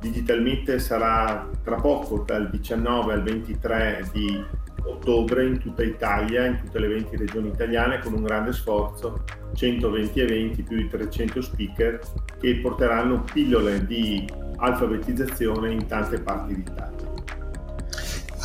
[0.00, 4.44] Digital Meet sarà tra poco, dal 19 al 23 di
[4.84, 9.22] ottobre in tutta Italia, in tutte le 20 regioni italiane, con un grande sforzo,
[9.54, 12.00] 120 eventi più di 300 speaker
[12.40, 17.01] che porteranno pillole di alfabetizzazione in tante parti d'Italia.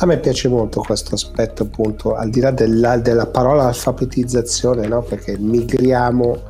[0.00, 5.02] A me piace molto questo aspetto, appunto, al di là della, della parola alfabetizzazione, no?
[5.02, 6.42] perché migriamo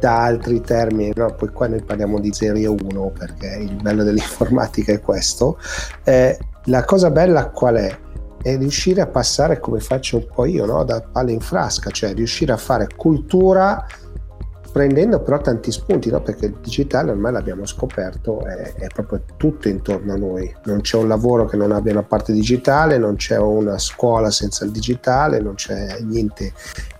[0.00, 1.34] da altri termini, no?
[1.34, 5.58] poi qua noi parliamo di serie 1 perché il bello dell'informatica è questo.
[6.02, 7.98] Eh, la cosa bella qual è?
[8.40, 10.82] È riuscire a passare come faccio un po' io, no?
[10.84, 13.84] da palla in frasca, cioè riuscire a fare cultura
[14.74, 16.20] prendendo però tanti spunti, no?
[16.20, 20.52] perché il digitale ormai l'abbiamo scoperto, è, è, proprio tutto intorno a noi.
[20.64, 24.64] Non c'è un lavoro che non abbia una parte digitale, non c'è una scuola senza
[24.64, 26.52] il digitale, non c'è niente.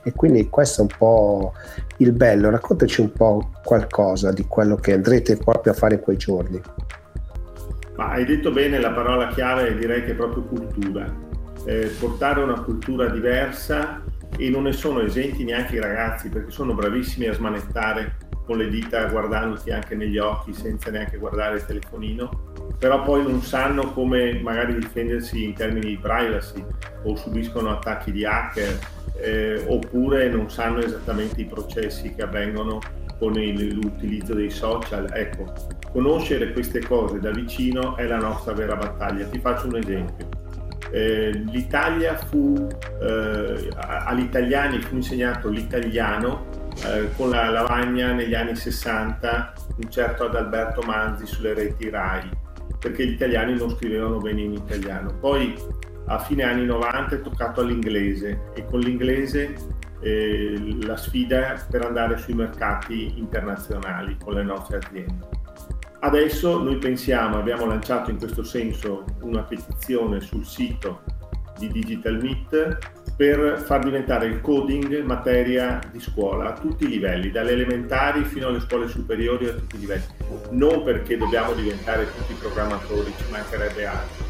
[0.05, 1.53] E quindi questo è un po'
[1.97, 2.49] il bello.
[2.49, 6.63] Raccontaci un po' qualcosa di quello che andrete proprio a fare in quei giorni.
[7.97, 11.13] Ma hai detto bene la parola chiave, direi che è proprio cultura.
[11.65, 14.01] Eh, portare una cultura diversa
[14.37, 18.69] e non ne sono esenti neanche i ragazzi perché sono bravissimi a smanettare con le
[18.69, 24.39] dita guardandoti anche negli occhi senza neanche guardare il telefonino, però poi non sanno come
[24.41, 26.63] magari difendersi in termini di privacy
[27.05, 28.79] o subiscono attacchi di hacker
[29.17, 32.81] eh, oppure non sanno esattamente i processi che avvengono
[33.19, 35.09] con il, l'utilizzo dei social.
[35.15, 35.53] Ecco,
[35.93, 39.25] conoscere queste cose da vicino è la nostra vera battaglia.
[39.27, 40.43] Ti faccio un esempio
[40.95, 42.69] eh, l'Italia fu,
[43.03, 46.47] eh, agli italiani fu insegnato l'italiano
[46.87, 52.31] eh, con la lavagna negli anni 60, un certo Adalberto Manzi sulle reti RAI,
[52.79, 55.13] perché gli italiani non scrivevano bene in italiano.
[55.19, 55.57] Poi
[56.07, 59.53] a fine anni 90 è toccato all'inglese e con l'inglese
[60.01, 65.34] eh, la sfida per andare sui mercati internazionali con le nostre aziende.
[66.05, 71.01] Adesso noi pensiamo, abbiamo lanciato in questo senso una petizione sul sito
[71.57, 77.31] di Digital Meet per far diventare il coding materia di scuola a tutti i livelli,
[77.31, 80.05] dalle elementari fino alle scuole superiori a tutti i livelli.
[80.51, 84.25] Non perché dobbiamo diventare tutti programmatori, ci mancherebbe altro,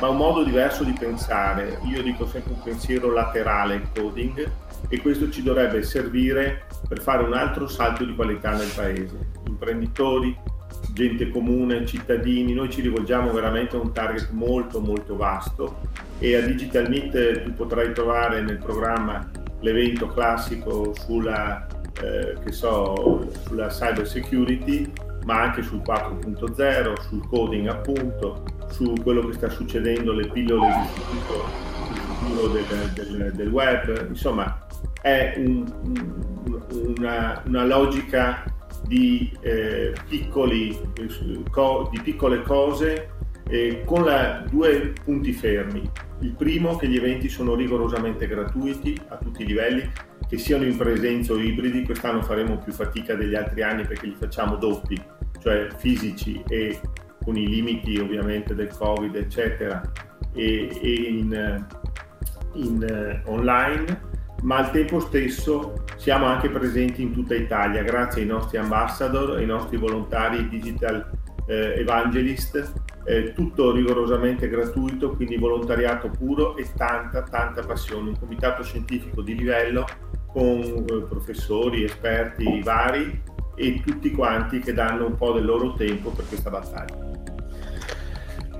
[0.00, 1.78] ma un modo diverso di pensare.
[1.84, 4.50] Io dico sempre un pensiero laterale il coding
[4.88, 9.28] e questo ci dovrebbe servire per fare un altro salto di qualità nel paese.
[9.46, 10.36] Imprenditori,
[11.00, 15.80] gente comune, cittadini, noi ci rivolgiamo veramente a un target molto molto vasto
[16.18, 21.66] e a Digital Meet tu potrai trovare nel programma l'evento classico sulla,
[22.02, 24.92] eh, so, sulla cyber security,
[25.24, 31.00] ma anche sul 4.0, sul coding appunto, su quello che sta succedendo, le pillole di
[31.00, 31.44] futuro,
[32.18, 34.66] futuro del, del, del, web, insomma
[35.00, 35.64] è un,
[36.96, 38.44] una, una logica
[38.86, 40.78] di, eh, piccoli,
[41.50, 43.10] co, di piccole cose
[43.48, 45.88] eh, con la, due punti fermi.
[46.20, 49.90] Il primo che gli eventi sono rigorosamente gratuiti a tutti i livelli,
[50.28, 54.14] che siano in presenza o ibridi, quest'anno faremo più fatica degli altri anni perché li
[54.16, 55.00] facciamo doppi,
[55.40, 56.78] cioè fisici e
[57.22, 59.82] con i limiti ovviamente del Covid, eccetera,
[60.32, 61.66] e, e in,
[62.54, 64.00] in uh, online,
[64.42, 69.46] ma al tempo stesso siamo anche presenti in tutta Italia grazie ai nostri ambassador, ai
[69.46, 71.10] nostri volontari digital
[71.46, 72.72] eh, evangelist,
[73.04, 79.36] eh, tutto rigorosamente gratuito, quindi volontariato puro e tanta, tanta passione, un comitato scientifico di
[79.36, 79.84] livello
[80.26, 83.22] con eh, professori, esperti vari
[83.56, 87.09] e tutti quanti che danno un po' del loro tempo per questa battaglia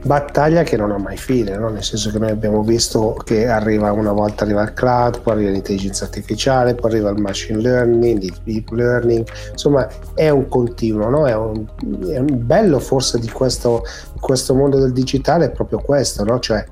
[0.03, 1.69] battaglia che non ha mai fine, no?
[1.69, 5.51] nel senso che noi abbiamo visto che arriva una volta arriva il cloud, poi arriva
[5.51, 11.27] l'intelligenza artificiale, poi arriva il machine learning, il deep learning, insomma è un continuo, no?
[11.27, 11.67] è, un,
[12.09, 13.85] è, un, bello forse di questo,
[14.19, 16.39] questo mondo del digitale è proprio questo, no?
[16.39, 16.65] cioè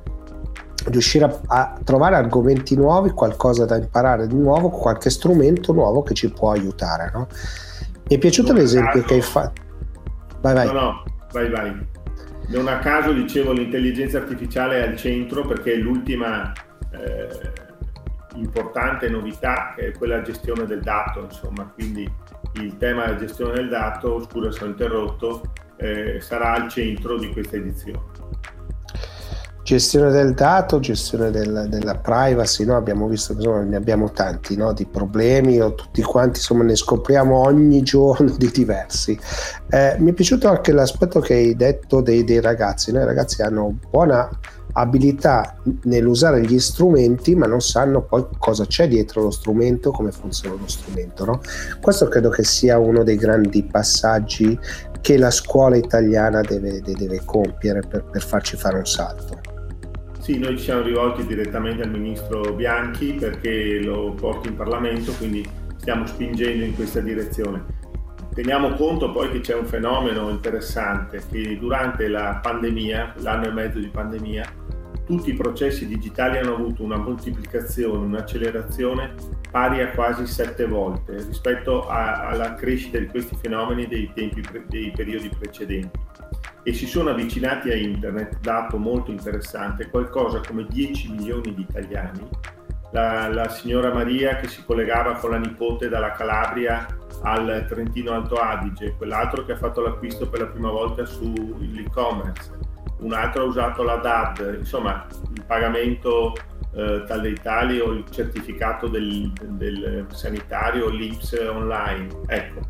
[0.87, 6.15] riuscire a, a, trovare argomenti nuovi, qualcosa da imparare di nuovo, qualche strumento nuovo che
[6.15, 7.11] ci può aiutare.
[7.15, 9.61] Mi è piaciuto l'esempio che hai fatto.
[10.41, 10.67] Vai, vai.
[10.67, 11.87] No, no, vai, vai.
[12.49, 16.51] Non a caso dicevo l'intelligenza artificiale è al centro perché è l'ultima
[16.93, 17.53] eh,
[18.37, 22.11] importante novità che è quella gestione del dato, insomma, quindi
[22.55, 27.31] il tema della gestione del dato, scusa se ho interrotto, eh, sarà al centro di
[27.33, 28.18] questa edizione
[29.69, 32.75] gestione del dato, gestione del, della privacy, no?
[32.75, 34.73] abbiamo visto che ne abbiamo tanti no?
[34.73, 39.19] di problemi, o tutti quanti insomma, ne scopriamo ogni giorno di diversi.
[39.69, 43.03] Eh, mi è piaciuto anche l'aspetto che hai detto dei, dei ragazzi, no?
[43.03, 44.27] i ragazzi hanno buona
[44.73, 50.57] abilità nell'usare gli strumenti ma non sanno poi cosa c'è dietro lo strumento, come funziona
[50.59, 51.27] lo strumento.
[51.27, 51.41] No?
[51.79, 54.59] Questo credo che sia uno dei grandi passaggi
[55.03, 59.38] che la scuola italiana deve, deve compiere per, per farci fare un salto.
[60.29, 65.43] Sì, noi ci siamo rivolti direttamente al ministro Bianchi perché lo porti in Parlamento, quindi
[65.77, 67.65] stiamo spingendo in questa direzione.
[68.35, 73.79] Teniamo conto poi che c'è un fenomeno interessante, che durante la pandemia, l'anno e mezzo
[73.79, 74.45] di pandemia,
[75.07, 79.15] tutti i processi digitali hanno avuto una moltiplicazione, un'accelerazione
[79.51, 84.93] pari a quasi sette volte rispetto a, alla crescita di questi fenomeni dei, tempi, dei
[84.95, 85.99] periodi precedenti
[86.63, 92.29] e si sono avvicinati a internet, dato molto interessante, qualcosa come 10 milioni di italiani.
[92.93, 96.87] La, la signora Maria che si collegava con la nipote dalla Calabria
[97.23, 102.59] al Trentino Alto Adige, quell'altro che ha fatto l'acquisto per la prima volta sull'e-commerce,
[103.01, 106.35] un altro ha usato la DAD, insomma il pagamento
[106.75, 112.09] eh, tal dei tali o il certificato del, del sanitario, l'IPS online.
[112.27, 112.61] Ecco,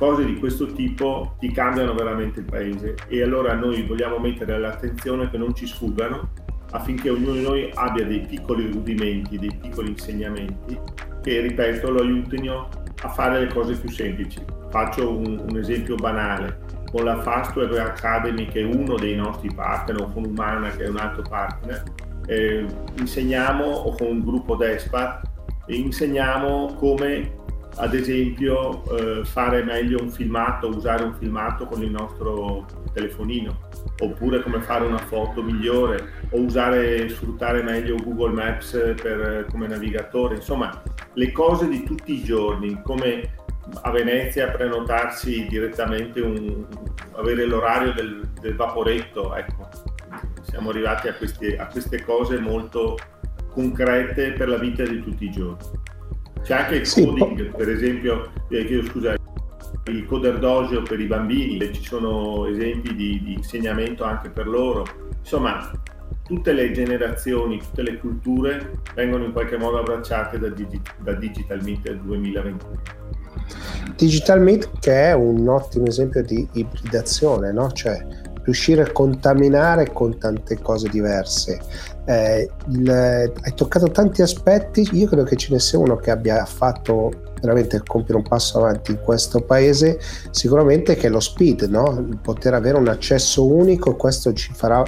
[0.00, 5.28] cose di questo tipo ti cambiano veramente il paese e allora noi vogliamo mettere l'attenzione
[5.28, 6.30] che non ci sfuggano
[6.70, 10.78] affinché ognuno di noi abbia dei piccoli rudimenti, dei piccoli insegnamenti
[11.20, 12.70] che, ripeto, lo aiutino
[13.02, 14.42] a fare le cose più semplici.
[14.70, 16.60] Faccio un, un esempio banale.
[16.90, 20.84] Con la Fast Web Academy, che è uno dei nostri partner, o con Umana, che
[20.84, 21.82] è un altro partner,
[22.26, 22.64] eh,
[22.98, 25.20] insegniamo, o con un gruppo DESPA,
[25.66, 27.38] insegniamo come
[27.76, 33.68] ad esempio eh, fare meglio un filmato, usare un filmato con il nostro telefonino,
[34.00, 40.36] oppure come fare una foto migliore, o usare, sfruttare meglio Google Maps per, come navigatore,
[40.36, 40.82] insomma
[41.14, 43.38] le cose di tutti i giorni, come
[43.82, 46.66] a Venezia prenotarsi direttamente, un,
[47.12, 49.68] avere l'orario del, del, vaporetto, ecco,
[50.42, 52.96] siamo arrivati a, questi, a queste cose molto
[53.50, 55.78] concrete per la vita di tutti i giorni.
[56.42, 59.14] C'è anche il coding, sì, per esempio, eh, chiedo scusa,
[59.84, 64.86] il coder dojo per i bambini, ci sono esempi di, di, insegnamento anche per loro.
[65.18, 65.70] Insomma,
[66.24, 71.62] tutte le generazioni, tutte le culture vengono in qualche modo abbracciate da, Digi, da Digital
[71.62, 73.08] Meet 2021.
[73.96, 77.70] Digital Meet che è un ottimo esempio di ibridazione, no?
[77.72, 78.06] cioè
[78.50, 81.60] riuscire a contaminare con tante cose diverse.
[82.04, 86.44] Eh, il, hai toccato tanti aspetti, io credo che ce ne sia uno che abbia
[86.44, 89.98] fatto veramente compiere un passo avanti in questo paese,
[90.30, 92.18] sicuramente che è lo speed, no?
[92.20, 94.84] poter avere un accesso unico, questo ci farà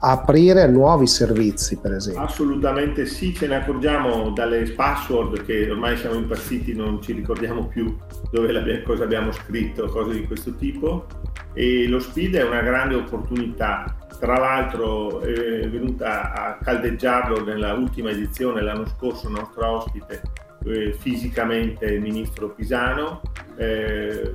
[0.00, 2.22] aprire nuovi servizi, per esempio.
[2.22, 7.96] Assolutamente sì, ce ne accorgiamo dalle password che ormai siamo impazziti, non ci ricordiamo più
[8.30, 11.06] dove cosa abbiamo scritto, cose di questo tipo.
[11.52, 13.96] E lo speed è una grande opportunità.
[14.18, 20.22] Tra l'altro è venuta a caldeggiarlo nella ultima edizione l'anno scorso nostro ospite
[20.64, 23.22] eh, fisicamente il ministro Pisano,
[23.56, 24.32] eh,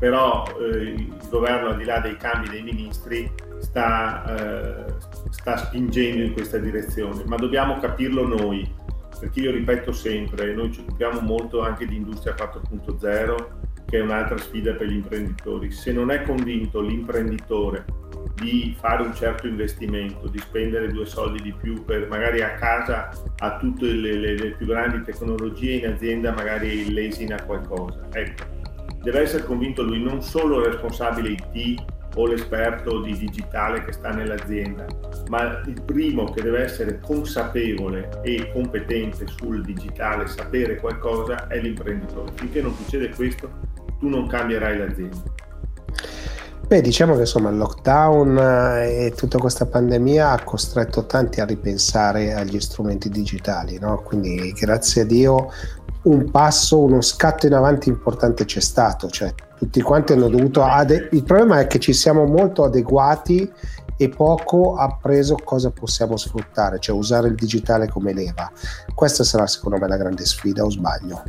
[0.00, 4.94] però eh, il governo al di là dei cambi dei ministri sta, eh,
[5.28, 8.66] sta spingendo in questa direzione, ma dobbiamo capirlo noi,
[9.20, 14.38] perché io ripeto sempre, noi ci occupiamo molto anche di industria 4.0 che è un'altra
[14.38, 15.72] sfida per gli imprenditori.
[15.72, 17.84] Se non è convinto l'imprenditore
[18.36, 23.10] di fare un certo investimento, di spendere due soldi di più per magari a casa
[23.38, 28.06] ha tutte le, le, le più grandi tecnologie, in azienda magari lesina qualcosa.
[28.12, 28.59] Ecco,
[29.02, 31.82] deve essere convinto lui non solo il responsabile IT
[32.16, 34.84] o l'esperto di digitale che sta nell'azienda,
[35.28, 42.32] ma il primo che deve essere consapevole e competente sul digitale, sapere qualcosa, è l'imprenditore.
[42.34, 43.48] Finché non succede questo,
[43.98, 45.22] tu non cambierai l'azienda.
[46.70, 51.44] Beh, diciamo che insomma il lockdown eh, e tutta questa pandemia ha costretto tanti a
[51.44, 54.02] ripensare agli strumenti digitali, no?
[54.02, 55.50] Quindi grazie a Dio
[56.02, 61.08] un passo, uno scatto in avanti importante c'è stato, cioè tutti quanti hanno dovuto ade-
[61.12, 63.50] il problema è che ci siamo molto adeguati
[63.96, 68.50] e poco appreso cosa possiamo sfruttare, cioè usare il digitale come leva.
[68.94, 71.22] Questa sarà secondo me la grande sfida, o sbaglio?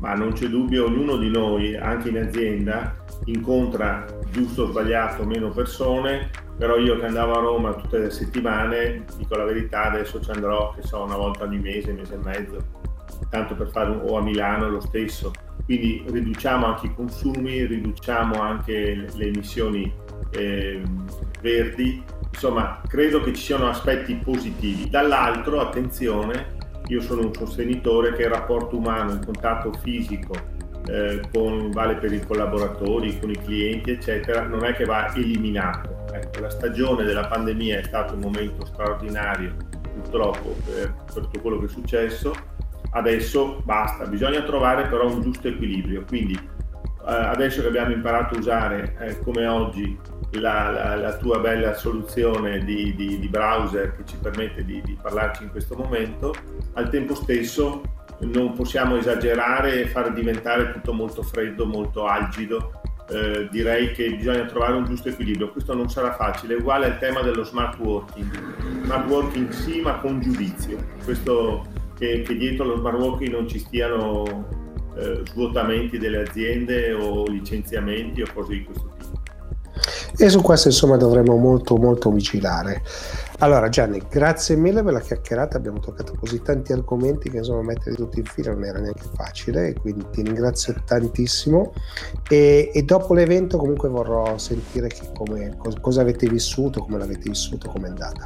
[0.00, 2.94] Ma non c'è dubbio, ognuno di noi, anche in azienda,
[3.24, 6.28] incontra giusto o sbagliato meno persone,
[6.58, 10.74] però io che andavo a Roma tutte le settimane, dico la verità, adesso ci andrò,
[10.74, 12.58] che so, una volta ogni mese, mese e mezzo,
[13.28, 15.32] tanto per fare, o a Milano lo stesso.
[15.64, 19.92] Quindi riduciamo anche i consumi, riduciamo anche le emissioni
[20.30, 20.82] eh,
[21.40, 24.90] verdi, insomma credo che ci siano aspetti positivi.
[24.90, 26.56] Dall'altro, attenzione,
[26.88, 30.34] io sono un sostenitore che il rapporto umano, il contatto fisico,
[30.86, 36.04] eh, con, vale per i collaboratori, con i clienti, eccetera, non è che va eliminato.
[36.12, 39.56] Ecco, la stagione della pandemia è stato un momento straordinario,
[39.94, 42.32] purtroppo, per tutto quello che è successo.
[42.94, 46.04] Adesso basta, bisogna trovare però un giusto equilibrio.
[46.06, 49.98] Quindi eh, adesso che abbiamo imparato a usare, eh, come oggi,
[50.32, 54.96] la, la, la, tua bella soluzione di, di, di browser che ci permette di, di
[55.00, 56.34] parlarci in questo momento,
[56.74, 57.82] al tempo stesso
[58.20, 62.80] non possiamo esagerare e fare diventare tutto molto freddo, molto algido.
[63.10, 65.50] Eh, direi che bisogna trovare un giusto equilibrio.
[65.50, 68.84] Questo non sarà facile, uguale al tema dello smart working.
[68.84, 70.78] Smart working sì, ma con giudizio.
[71.04, 71.66] Questo
[71.96, 74.62] che, che dietro lo smart working non ci stiano
[74.96, 79.22] eh, svuotamenti delle aziende o licenziamenti o cose di questo tipo.
[80.16, 82.82] E su questo insomma dovremo molto molto vigilare.
[83.38, 87.96] Allora Gianni, grazie mille per la chiacchierata, abbiamo toccato così tanti argomenti che insomma metterli
[87.96, 91.72] tutti in fila non era neanche facile, quindi ti ringrazio tantissimo
[92.30, 97.68] e, e dopo l'evento comunque vorrò sentire come, cosa, cosa avete vissuto, come l'avete vissuto,
[97.68, 98.24] come è andata.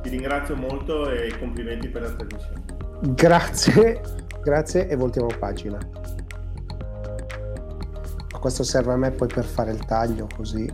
[0.00, 2.77] Ti ringrazio molto e complimenti per la trasmissione.
[3.00, 4.00] Grazie,
[4.42, 5.78] grazie e voltiamo pagina.
[8.40, 10.68] Questo serve a me poi per fare il taglio così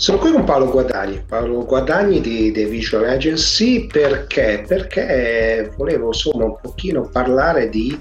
[0.00, 4.64] Sono qui con Paolo Guadagni, Paolo Guadagni di The Vision Agency perché?
[4.66, 8.00] Perché volevo insomma un pochino parlare di,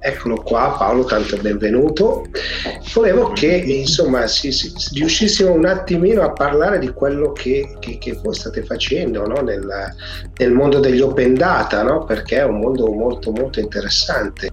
[0.00, 2.24] eccolo qua Paolo, tanto benvenuto,
[2.92, 8.18] volevo che insomma si, si, riuscissimo un attimino a parlare di quello che, che, che
[8.20, 9.40] voi state facendo no?
[9.40, 9.64] nel,
[10.38, 12.02] nel, mondo degli open data, no?
[12.06, 14.50] perché è un mondo molto molto interessante.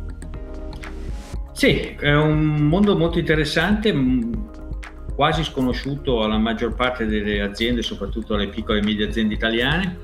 [1.54, 3.91] Sì, è un mondo molto interessante
[5.16, 9.99] quasi sconosciuto alla maggior parte delle aziende, soprattutto alle piccole e medie aziende italiane,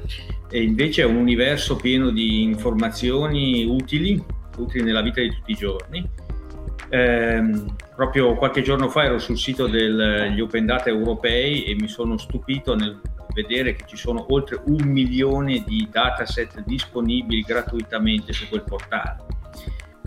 [0.49, 4.23] e invece è un universo pieno di informazioni utili,
[4.57, 6.09] utili nella vita di tutti i giorni.
[6.91, 7.63] Eh,
[7.95, 12.75] proprio qualche giorno fa ero sul sito degli Open Data europei e mi sono stupito
[12.75, 12.99] nel
[13.33, 19.17] vedere che ci sono oltre un milione di dataset disponibili gratuitamente su quel portale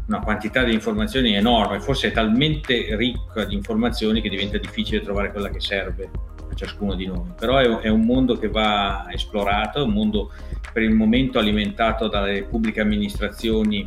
[0.06, 5.30] una quantità di informazioni enorme, forse è talmente ricca di informazioni che diventa difficile trovare
[5.30, 6.10] quella che serve
[6.50, 7.32] a ciascuno di noi.
[7.38, 10.30] Però è, è un mondo che va esplorato, è un mondo
[10.72, 13.86] per il momento alimentato dalle pubbliche amministrazioni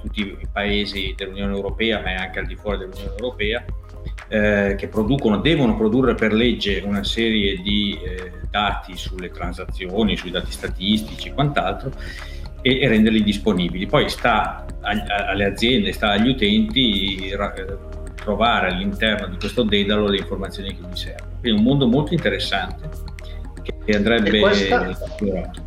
[0.00, 3.64] tutti i paesi dell'Unione Europea, ma anche al di fuori dell'Unione Europea,
[4.28, 10.30] eh, che producono, devono produrre per legge una serie di eh, dati sulle transazioni, sui
[10.30, 11.92] dati statistici e quant'altro
[12.66, 13.86] e, e renderli disponibili.
[13.86, 17.32] Poi sta alle aziende, sta agli utenti
[18.16, 21.38] trovare all'interno di questo dedalo le informazioni che gli servono.
[21.38, 22.88] Quindi un mondo molto interessante
[23.84, 25.64] che andrebbe esplorato.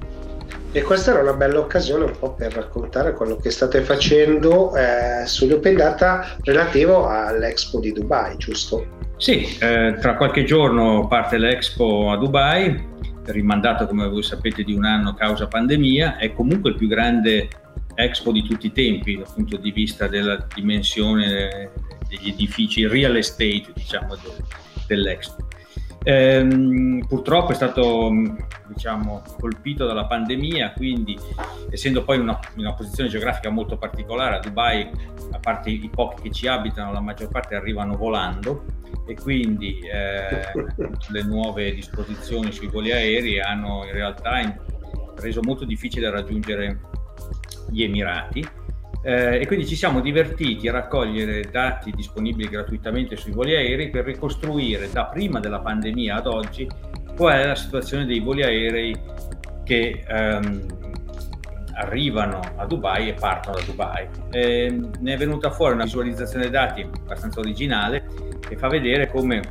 [0.72, 5.26] E questa era una bella occasione un po' per raccontare quello che state facendo eh,
[5.26, 8.98] sugli open data relativo all'Expo di Dubai, giusto?
[9.18, 12.88] Sì, eh, tra qualche giorno parte l'Expo a Dubai,
[13.32, 17.48] rimandato come voi sapete di un anno causa pandemia, è comunque il più grande
[17.96, 21.72] Expo di tutti i tempi dal punto di vista della dimensione
[22.08, 24.16] degli edifici real estate diciamo,
[24.88, 25.48] dell'Expo.
[26.04, 28.10] Ehm, purtroppo è stato
[28.68, 31.18] diciamo, colpito dalla pandemia, quindi
[31.70, 34.90] essendo poi in una, una, posizione geografica molto particolare, a Dubai,
[35.32, 38.66] a parte i pochi che ci abitano, la maggior parte arrivano volando
[39.06, 40.52] e quindi eh,
[41.10, 44.40] le nuove disposizioni sui voli aerei hanno in realtà
[45.16, 46.80] reso molto difficile raggiungere
[47.70, 48.48] gli Emirati
[49.02, 54.06] eh, e quindi ci siamo divertiti a raccogliere dati disponibili gratuitamente sui voli aerei per
[54.06, 56.68] ricostruire da prima della pandemia ad oggi
[57.16, 58.96] qual è la situazione dei voli aerei
[59.64, 60.66] che ehm,
[61.74, 64.08] arrivano a Dubai e partono da Dubai.
[64.32, 68.06] E ne è venuta fuori una visualizzazione dati abbastanza originale
[68.40, 69.42] che fa vedere come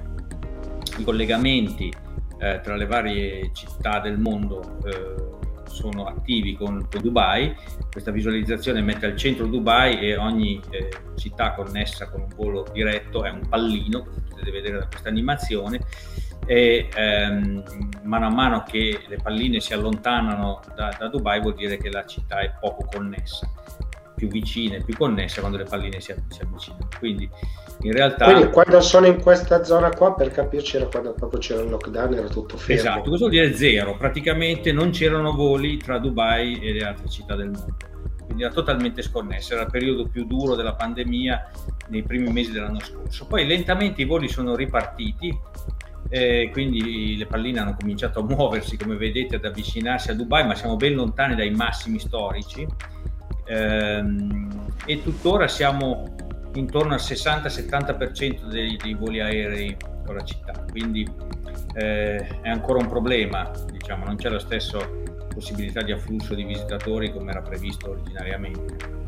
[0.99, 1.93] i collegamenti
[2.41, 7.55] eh, tra le varie città del mondo eh, sono attivi con, Dubai.
[7.91, 13.25] Questa visualizzazione mette al centro Dubai e ogni eh, città connessa con un volo diretto
[13.25, 15.81] è un pallino, come potete vedere da questa animazione,
[16.47, 17.63] e ehm,
[18.03, 22.05] mano a mano che le palline si allontanano da, da Dubai vuol dire che la
[22.07, 23.49] città è poco connessa
[24.19, 26.89] più vicine, più connesse quando le palline si, si avvicinano.
[26.99, 27.31] Quindi
[27.83, 28.25] in realtà...
[28.25, 32.15] Quindi quando sono in questa zona qua, per capirci, era quando proprio c'era il lockdown,
[32.15, 32.81] era tutto fermo.
[32.81, 37.37] Esatto, questo vuol dire zero, praticamente non c'erano voli tra Dubai e le altre città
[37.37, 37.77] del mondo.
[38.25, 41.51] Quindi era totalmente sconnesso, era il periodo più duro della pandemia
[41.89, 43.27] nei primi mesi dell'anno scorso.
[43.27, 45.35] Poi lentamente i voli sono ripartiti,
[46.11, 50.55] eh, quindi le palline hanno cominciato a muoversi, come vedete, ad avvicinarsi a Dubai, ma
[50.55, 52.67] siamo ben lontani dai massimi storici
[53.49, 56.15] ehm, e tuttora siamo
[56.55, 61.09] intorno al 60-70% dei, dei, voli aerei con la città, quindi
[61.75, 64.79] eh, è ancora un problema, diciamo, non c'è la stessa
[65.33, 69.07] possibilità di afflusso di visitatori come era previsto originariamente.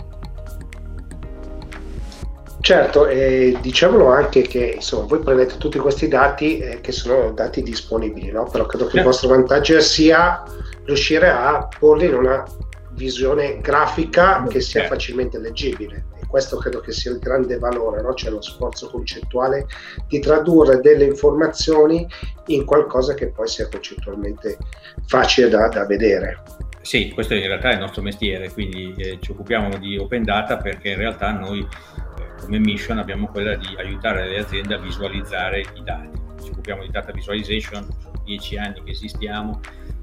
[2.60, 7.62] Certo, e diciamolo anche che insomma, voi prendete tutti questi dati eh, che sono dati
[7.62, 8.44] disponibili, no?
[8.44, 10.42] però credo che il vostro vantaggio sia
[10.84, 12.44] riuscire a porli in una
[12.92, 18.14] visione grafica che sia facilmente leggibile e questo credo che sia il grande valore, no?
[18.14, 19.66] c'è lo sforzo concettuale
[20.08, 22.06] di tradurre delle informazioni
[22.46, 24.58] in qualcosa che poi sia concettualmente
[25.06, 26.42] facile da, da vedere.
[26.82, 30.56] Sì, questo in realtà è il nostro mestiere, quindi eh, ci occupiamo di open data
[30.56, 35.60] perché in realtà noi eh, come mission abbiamo quella di aiutare le aziende a visualizzare
[35.60, 36.18] i dati.
[36.42, 39.60] Ci occupiamo di data visualization, sono dieci anni che esistiamo,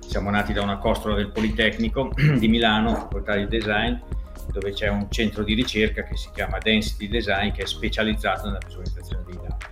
[0.08, 3.96] siamo nati da una costola del Politecnico di Milano, facoltà di design,
[4.52, 8.60] dove c'è un centro di ricerca che si chiama Density Design che è specializzato nella
[8.66, 9.66] visualizzazione dei dati.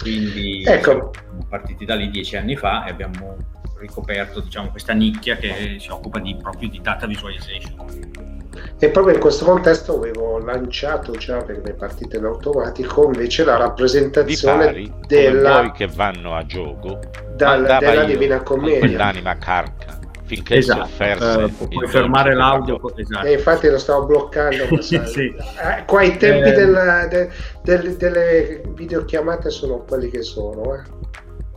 [0.00, 1.10] Quindi ecco.
[1.12, 3.36] siamo partiti da lì dieci anni fa e abbiamo
[3.78, 8.39] ricoperto diciamo, questa nicchia che si occupa di, proprio di data visualization.
[8.78, 13.56] E proprio in questo contesto avevo lanciato già per le partite in automatico invece la
[13.56, 15.72] rappresentazione pari, della...
[15.72, 16.98] Che vanno a gioco
[17.36, 18.78] dal, della Divina Commedia.
[18.80, 19.98] Quell'anima carca
[20.30, 20.84] finché esatto.
[20.84, 23.26] si offerse uh, puoi fermare l'audio esatto.
[23.26, 24.94] e infatti lo stavo bloccando sì.
[24.94, 26.52] eh, qua i tempi eh...
[26.52, 27.30] del, de,
[27.62, 30.82] de, delle videochiamate sono quelli che sono eh.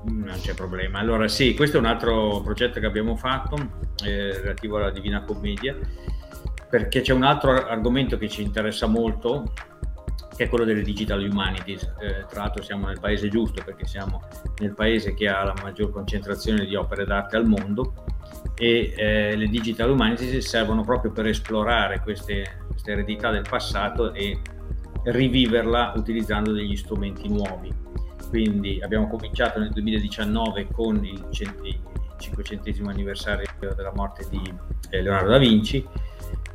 [0.05, 3.55] non c'è problema allora sì questo è un altro progetto che abbiamo fatto
[4.03, 5.77] eh, relativo alla Divina Commedia
[6.73, 9.53] perché c'è un altro argomento che ci interessa molto,
[10.35, 11.83] che è quello delle digital humanities.
[11.99, 14.23] Eh, tra l'altro siamo nel paese giusto perché siamo
[14.57, 17.93] nel paese che ha la maggior concentrazione di opere d'arte al mondo
[18.55, 24.41] e eh, le digital humanities servono proprio per esplorare queste, queste eredità del passato e
[25.03, 27.71] riviverla utilizzando degli strumenti nuovi.
[28.29, 31.79] Quindi abbiamo cominciato nel 2019 con il, il
[32.17, 34.41] 500 anniversario della morte di
[34.89, 35.87] eh, Leonardo da Vinci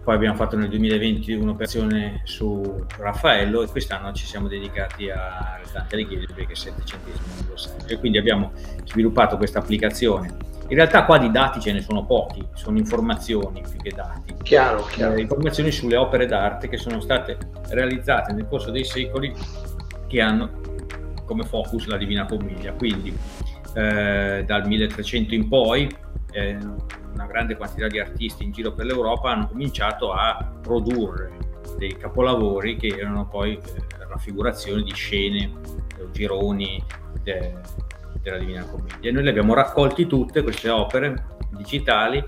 [0.08, 5.96] poi abbiamo fatto nel 2020 un'operazione su Raffaello e quest'anno ci siamo dedicati a Dante
[5.96, 8.52] Alighieri perché è il 700 anniversario e quindi abbiamo
[8.84, 10.34] sviluppato questa applicazione.
[10.68, 14.34] In realtà qua di dati ce ne sono pochi, sono informazioni più che dati.
[14.42, 15.14] Chiaro, chiaro.
[15.14, 17.36] Eh, informazioni sulle opere d'arte che sono state
[17.68, 19.34] realizzate nel corso dei secoli
[20.06, 20.50] che hanno
[21.26, 22.72] come focus la Divina Commedia.
[22.72, 23.14] Quindi
[23.74, 25.88] eh, dal 1300 in poi
[26.32, 26.58] eh,
[27.12, 31.36] una grande quantità di artisti in giro per l'Europa hanno cominciato a produrre
[31.76, 35.52] dei capolavori che erano poi eh, raffigurazioni di scene
[36.00, 36.82] o gironi
[37.22, 37.54] de,
[38.22, 39.12] della Divina Commedia.
[39.12, 42.22] Noi le abbiamo raccolti tutte queste opere digitali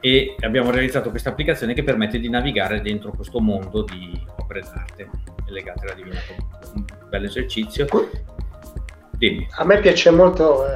[0.00, 5.10] e abbiamo realizzato questa applicazione che permette di navigare dentro questo mondo di opere d'arte
[5.46, 6.74] legate alla Divina Commedia.
[6.74, 7.86] Un bel esercizio
[9.18, 9.46] Dimmi.
[9.52, 10.74] A me piace molto, eh,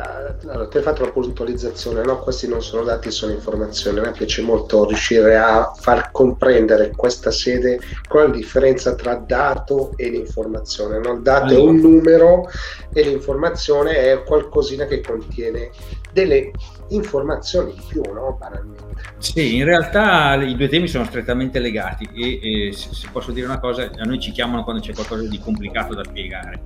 [0.48, 2.20] allora, tu hai fatto una puntualizzazione, no?
[2.20, 3.98] questi non sono dati, sono informazioni.
[3.98, 9.14] A me piace molto riuscire a far comprendere questa sede qual è la differenza tra
[9.14, 10.98] dato e l'informazione.
[10.98, 11.12] No?
[11.12, 11.60] Il dato allora.
[11.60, 12.48] è un numero
[12.92, 15.70] e l'informazione è qualcosina che contiene
[16.12, 16.50] delle
[16.88, 18.36] informazioni di più, no?
[18.38, 18.88] banalmente.
[19.18, 23.60] Sì, in realtà i due temi sono strettamente legati e, e se posso dire una
[23.60, 26.60] cosa, a noi ci chiamano quando c'è qualcosa di complicato da spiegare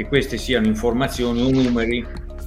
[0.00, 2.06] che queste siano informazioni o numeri,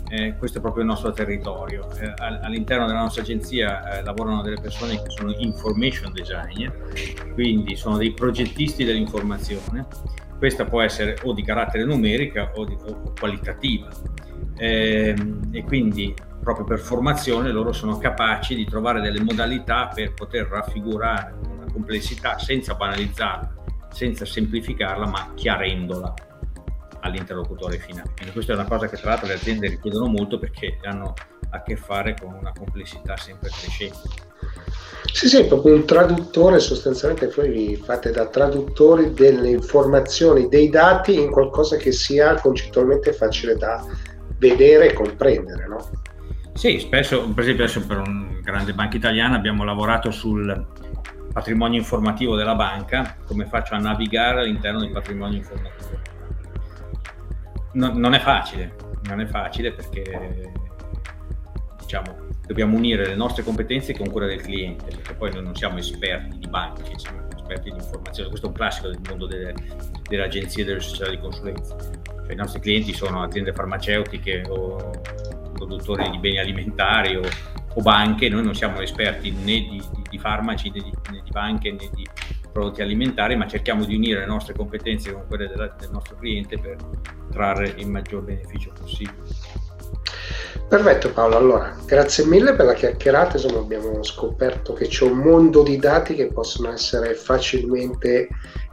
[0.09, 1.87] eh, questo è proprio il nostro territorio.
[1.99, 6.73] Eh, all'interno della nostra agenzia eh, lavorano delle persone che sono information designer,
[7.33, 9.85] quindi sono dei progettisti dell'informazione.
[10.39, 13.89] Questa può essere o di carattere numerica o, di, o qualitativa.
[14.57, 20.47] Ehm, e quindi proprio per formazione loro sono capaci di trovare delle modalità per poter
[20.47, 23.53] raffigurare una complessità senza banalizzarla,
[23.91, 26.13] senza semplificarla, ma chiarendola
[27.03, 28.11] all'interlocutore finale.
[28.15, 31.13] Quindi questa è una cosa che tra l'altro le aziende richiedono molto perché hanno
[31.49, 34.09] a che fare con una complessità sempre crescente.
[35.11, 41.19] Sì, sì, proprio un traduttore, sostanzialmente voi vi fate da traduttori delle informazioni, dei dati
[41.19, 43.85] in qualcosa che sia concettualmente facile da
[44.39, 45.89] vedere e comprendere, no?
[46.53, 50.65] Sì, spesso, per esempio adesso per un grande banca italiana abbiamo lavorato sul
[51.31, 56.12] patrimonio informativo della banca, come faccio a navigare all'interno del patrimonio informativo
[57.73, 60.51] no, non è facile, non è facile perché
[61.79, 65.77] diciamo, dobbiamo unire le nostre competenze con quelle del cliente, perché poi noi non siamo
[65.77, 69.53] esperti di banche, siamo esperti di informazione, questo è un classico del mondo delle,
[70.07, 71.75] delle agenzie e delle società di consulenza.
[71.77, 74.91] Cioè, I nostri clienti sono aziende farmaceutiche o
[75.53, 77.21] produttori di beni alimentari o,
[77.73, 81.29] o banche, noi non siamo esperti né di, di, di farmaci né di, né di
[81.31, 82.07] banche né di
[82.53, 86.57] prodotti alimentari, ma cerchiamo di unire le nostre competenze con quelle della, del nostro cliente
[86.57, 86.77] per
[87.31, 89.17] trarre il maggior beneficio possibile.
[90.69, 95.61] Perfetto Paolo, allora grazie mille per la chiacchierata, insomma abbiamo scoperto che c'è un mondo
[95.61, 98.29] di dati che possono essere facilmente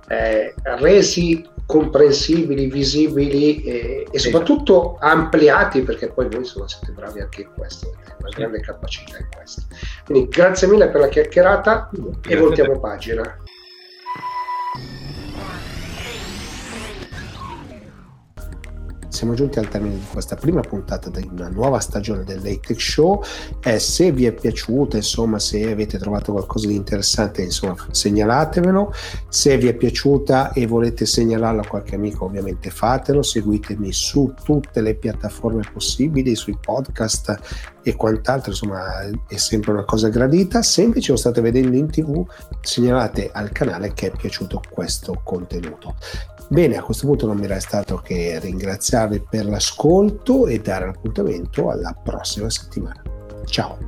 [0.08, 7.42] eh, resi comprensibili, visibili e, e soprattutto ampliati perché poi voi insomma siete bravi anche
[7.42, 9.62] in questo, avete una grande capacità in questo.
[10.04, 13.38] Quindi grazie mille per la chiacchierata grazie e voltiamo pagina.
[19.20, 23.22] Siamo giunti al termine di questa prima puntata di una nuova stagione del Late Show.
[23.62, 28.90] Eh, se vi è piaciuta, insomma, se avete trovato qualcosa di interessante, insomma, segnalatevelo.
[29.28, 33.22] Se vi è piaciuta e volete segnalarlo a qualche amico, ovviamente fatelo.
[33.22, 40.08] Seguitemi su tutte le piattaforme possibili, sui podcast e quant'altro, insomma, è sempre una cosa
[40.08, 40.62] gradita.
[40.62, 42.26] Se lo state vedendo in tv,
[42.60, 45.96] segnalate al canale che è piaciuto questo contenuto.
[46.48, 51.70] Bene, a questo punto non mi resta altro che ringraziarvi per l'ascolto e dare l'appuntamento
[51.70, 53.00] alla prossima settimana.
[53.44, 53.78] Ciao!